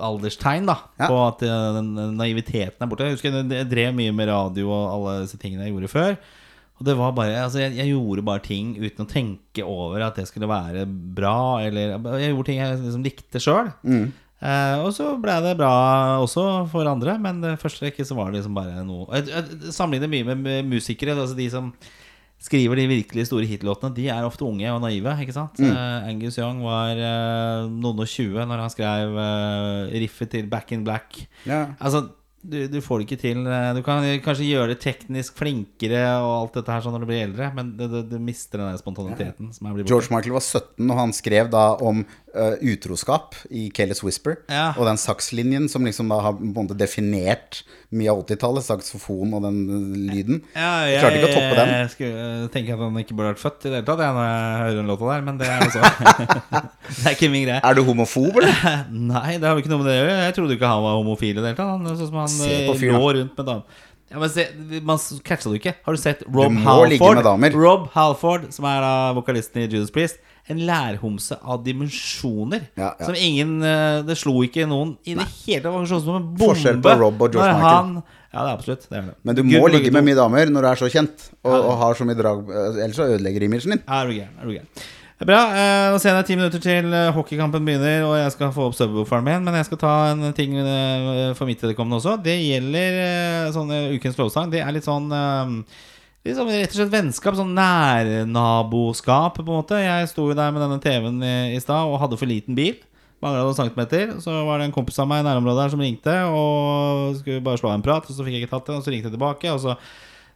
[0.00, 1.06] alderstegn da Ja.
[1.10, 3.04] på at øh, den naiviteten er borte.
[3.08, 6.16] Jeg husker jeg drev mye med radio og alle disse tingene jeg gjorde før.
[6.76, 10.18] Og det var bare, altså jeg, jeg gjorde bare ting uten å tenke over at
[10.20, 11.62] det skulle være bra.
[11.64, 13.70] Eller Jeg gjorde ting jeg liksom likte sjøl.
[14.36, 15.70] Eh, og så ble det bra
[16.20, 19.72] også for andre, men det første rekke så var det liksom bare noe Jeg, jeg
[19.72, 21.16] sammenligner mye med, med musikere.
[21.16, 21.72] Altså de som
[22.42, 25.14] skriver de virkelig store hitlåtene, de er ofte unge og naive.
[25.22, 25.58] ikke sant?
[25.62, 30.76] Eh, Angus Young var uh, noen og tjue når han skrev uh, riffet til Back
[30.76, 31.24] in Black.
[31.48, 31.64] Ja.
[31.80, 32.06] Altså,
[32.46, 33.40] du, du får det ikke til.
[33.74, 37.24] Du kan kanskje gjøre det teknisk flinkere og alt dette her sånn når du blir
[37.24, 39.88] eldre, men du, du, du mister den der spontaniteten som blitt.
[39.90, 42.04] George Michael var 17 og han skrev da om
[42.36, 44.36] eh, utroskap i Careless Whisper.
[44.52, 44.68] Ja.
[44.76, 47.62] Og den sakslinjen som liksom har på en måte definert
[47.96, 50.42] mye av 80-tallet, saksofon og den eh, lyden.
[50.54, 51.72] Ja, Jeg klarte ikke å toppe den.
[51.74, 54.28] Jeg skulle tenker at han ikke burde vært født i det hele tatt, jeg, når
[54.28, 55.82] jeg hører den låta der, men det er altså
[56.96, 57.58] Det er ikke min greie.
[57.62, 58.62] Er du homofob, eller?
[59.16, 60.22] Nei, det har ikke noe med det å gjøre.
[60.28, 61.74] Jeg trodde ikke han var homofil i det hele tatt.
[61.74, 63.84] Han, sånn som han eh, lå rundt med damer.
[64.06, 64.44] Ja, men se,
[64.86, 65.72] man catcha det ikke.
[65.82, 67.56] Har du sett Rob ligge Halford?
[67.58, 70.20] Rob Halford, som er da vokalisten i Judas Priest.
[70.48, 72.68] En lærhomse av dimensjoner.
[72.78, 73.06] Ja, ja.
[73.08, 75.88] Som ingen eh, Det slo ikke noen i det hele tatt.
[75.90, 76.44] Sånn som en bombe.
[76.52, 77.64] Forskjell på Rob og George Michael.
[77.64, 77.96] Han,
[78.30, 78.84] ja, det er absolutt.
[78.90, 79.14] Det er det.
[79.26, 81.72] Men du må Gud, ligge med mye damer når du er så kjent, og, og
[81.80, 83.82] har så mye drag eh, Ellers så ødelegger imagen din.
[83.88, 84.36] Er du gæren.
[84.38, 84.70] Er du gæren.
[85.26, 85.40] Bra.
[85.56, 88.66] eh, Nå ser jeg det er ti minutter til hockeykampen begynner, og jeg skal få
[88.68, 89.42] opp subwooferen min.
[89.48, 90.54] Men jeg skal ta en ting
[91.38, 92.18] for mitt vedkommende også.
[92.22, 94.52] Det gjelder sånne ukens lovsang.
[94.52, 95.08] Det er litt sånn
[96.34, 97.36] sånn rett og slett vennskap.
[97.38, 99.78] Sånn nærnaboskap, på en måte.
[99.78, 102.80] Jeg sto jo der med denne TV-en i, i stad og hadde for liten bil.
[103.22, 104.16] Mangla noen centimeter.
[104.24, 107.60] Så var det en kompis av meg i nærområdet her som ringte og skulle bare
[107.60, 108.08] slå av en prat.
[108.08, 109.54] Og så fikk jeg ikke tatt den, og så ringte jeg tilbake.
[109.54, 109.76] Og så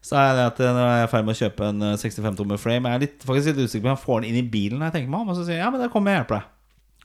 [0.05, 2.61] sa jeg at eh, når jeg er i ferd med å kjøpe en eh, 65-tommer
[2.61, 4.87] frame Jeg er litt, faktisk litt usikker på om jeg får den inn i bilen.
[4.87, 6.41] Jeg tenker meg om Og så sier jeg ja, men da kommer jeg og hjelper
[6.41, 6.57] deg.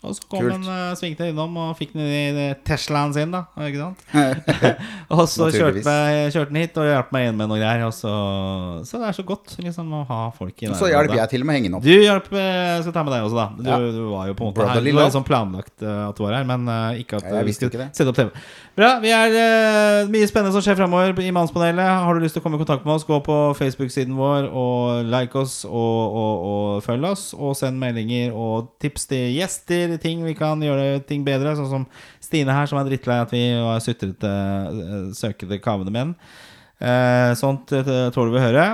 [0.06, 0.54] Og så kom Kult.
[0.54, 3.46] den, uh, svingte innom og fikk den i eh, Teslaen sin, da.
[3.66, 4.04] Ikke sant?
[5.16, 5.96] og så kjørte,
[6.34, 7.86] kjørte den hit og hjalp meg inn med noe greier.
[7.88, 8.14] Og så,
[8.88, 10.94] så det er så godt liksom å ha folk i Så nærområdet.
[10.96, 11.86] hjelper jeg til med å henge den opp.
[11.86, 13.48] Du hjalp Jeg skal ta med deg også, da.
[13.58, 13.80] Du, Ja.
[13.96, 14.82] du var jo på en måte her.
[14.86, 17.50] Det var liksom planlagt eh, at du var her, men uh, ikke at jeg vi
[17.50, 18.30] visste skulle sette opp TV.
[18.76, 18.92] Bra.
[19.04, 21.92] Vi er uh, mye spennende som skjer framover i Mannspanelet.
[22.06, 25.10] Har du lyst til å komme i kontakt med oss, gå på Facebook-siden vår og
[25.12, 25.74] like oss og,
[26.22, 27.30] og, og følg oss.
[27.38, 31.56] Og send meldinger og tips til gjester, ting vi kan gjøre ting bedre.
[31.58, 31.88] Sånn som
[32.24, 36.16] Stine her, som er drittlei at vi var sutrete, eh, søkete, kavende menn.
[36.82, 38.66] Eh, sånt eh, tåler vi å høre.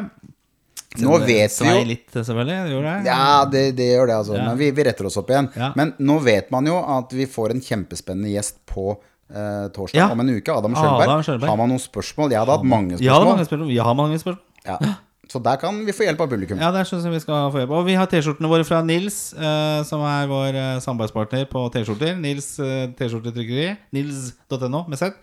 [0.99, 2.55] Nå vet vi jo litt, selvfølgelig.
[2.67, 2.95] Det det.
[3.07, 4.33] Ja, det, det gjør det, altså.
[4.35, 4.47] Ja.
[4.49, 5.47] Men vi, vi retter oss opp igjen.
[5.55, 5.69] Ja.
[5.79, 8.89] Men nå vet man jo at vi får en kjempespennende gjest på
[9.31, 10.09] eh, torsdag Ja.
[10.11, 10.51] om en uke.
[10.51, 11.47] Adam Adam Sjølberg.
[11.47, 12.33] Har man noen spørsmål?
[12.35, 13.31] Jeg hadde hatt mange Ja, spørsmål.
[13.31, 13.71] mange spørsmål.
[13.77, 14.43] Ja, mange spørsmål.
[14.67, 14.95] Ja.
[15.31, 16.59] Så der kan vi få hjelp av publikum.
[16.59, 17.71] Ja, der synes jeg vi skal få hjelp.
[17.77, 22.17] Og vi har T-skjortene våre fra Nils, eh, som er vår eh, samarbeidspartner på T-skjorter.
[22.19, 23.69] Nils eh, T-skjortetrykkeri.
[23.95, 25.15] Nils.no med Z.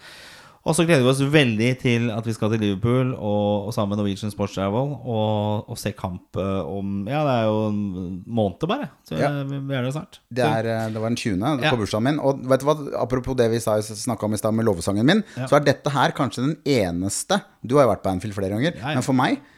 [0.69, 3.95] Og så gleder vi oss veldig til at vi skal til Liverpool og, og sammen
[3.95, 7.79] med Norwegian Sports Travel og, og se kamp eh, om Ja, det er jo en
[8.27, 8.89] måned bare.
[9.09, 9.31] Så Ja.
[9.49, 10.19] vi, vi er der snart.
[10.29, 11.63] Det, er, eh, det var den 20.
[11.63, 11.71] Ja.
[11.73, 12.19] på bursdagen min.
[12.21, 15.57] Og vet du hva, apropos det vi snakka om i stad med lovesangen min, så
[15.57, 18.91] er dette her kanskje den eneste Du har jo vært på Anfield flere ganger, Ja,
[18.93, 18.99] ja.
[18.99, 19.55] men for meg eh,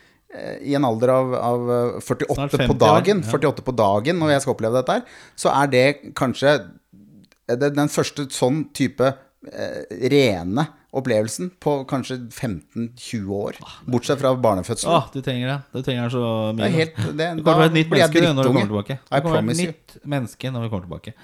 [0.63, 4.45] i en alder av, av eh, 48 Snart på dagen, 48 på dagen når jeg
[4.45, 5.87] skal oppleve dette her, så er det
[6.19, 13.57] kanskje eh, den første sånn type eh, rene opplevelsen på kanskje 15-20 år.
[13.87, 14.91] Bortsett fra barnefødselen.
[14.97, 15.59] Ah, du trenger det.
[15.79, 16.59] Du trenger så mye.
[16.59, 18.67] Det er helt, det, Du kommer til å være et nytt menneske når du kommer
[18.73, 18.97] tilbake.
[18.99, 21.15] Du kommer til å være et nytt menneske når vi kommer tilbake.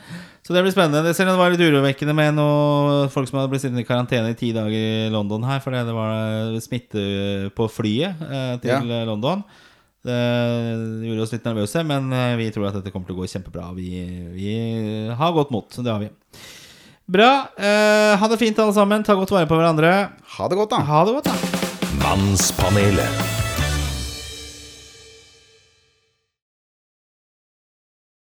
[0.46, 1.14] Så det blir spennende.
[1.18, 4.30] Selv om det var litt urovekkende med noen folk som hadde blitt sittende i karantene
[4.32, 6.14] i ti dager i London her fordi det var
[6.54, 7.06] eh, smitte
[7.58, 9.00] på flyet eh, til Ja.
[9.02, 9.42] eh, London.
[10.06, 10.20] Det
[11.08, 13.72] gjorde oss litt nervøse, men eh, vi tror at dette kommer til å gå kjempebra.
[13.74, 13.90] Vi,
[14.36, 14.54] vi
[15.18, 15.66] har godt mot.
[15.74, 16.12] Det har vi.
[17.06, 17.48] Bra.
[17.56, 19.04] Eh, ha det fint, alle sammen.
[19.06, 19.92] Ta godt vare på hverandre.
[20.36, 20.82] Ha det godt, da.
[20.90, 21.90] Ha det godt, da.
[22.02, 23.45] Mannspanelet.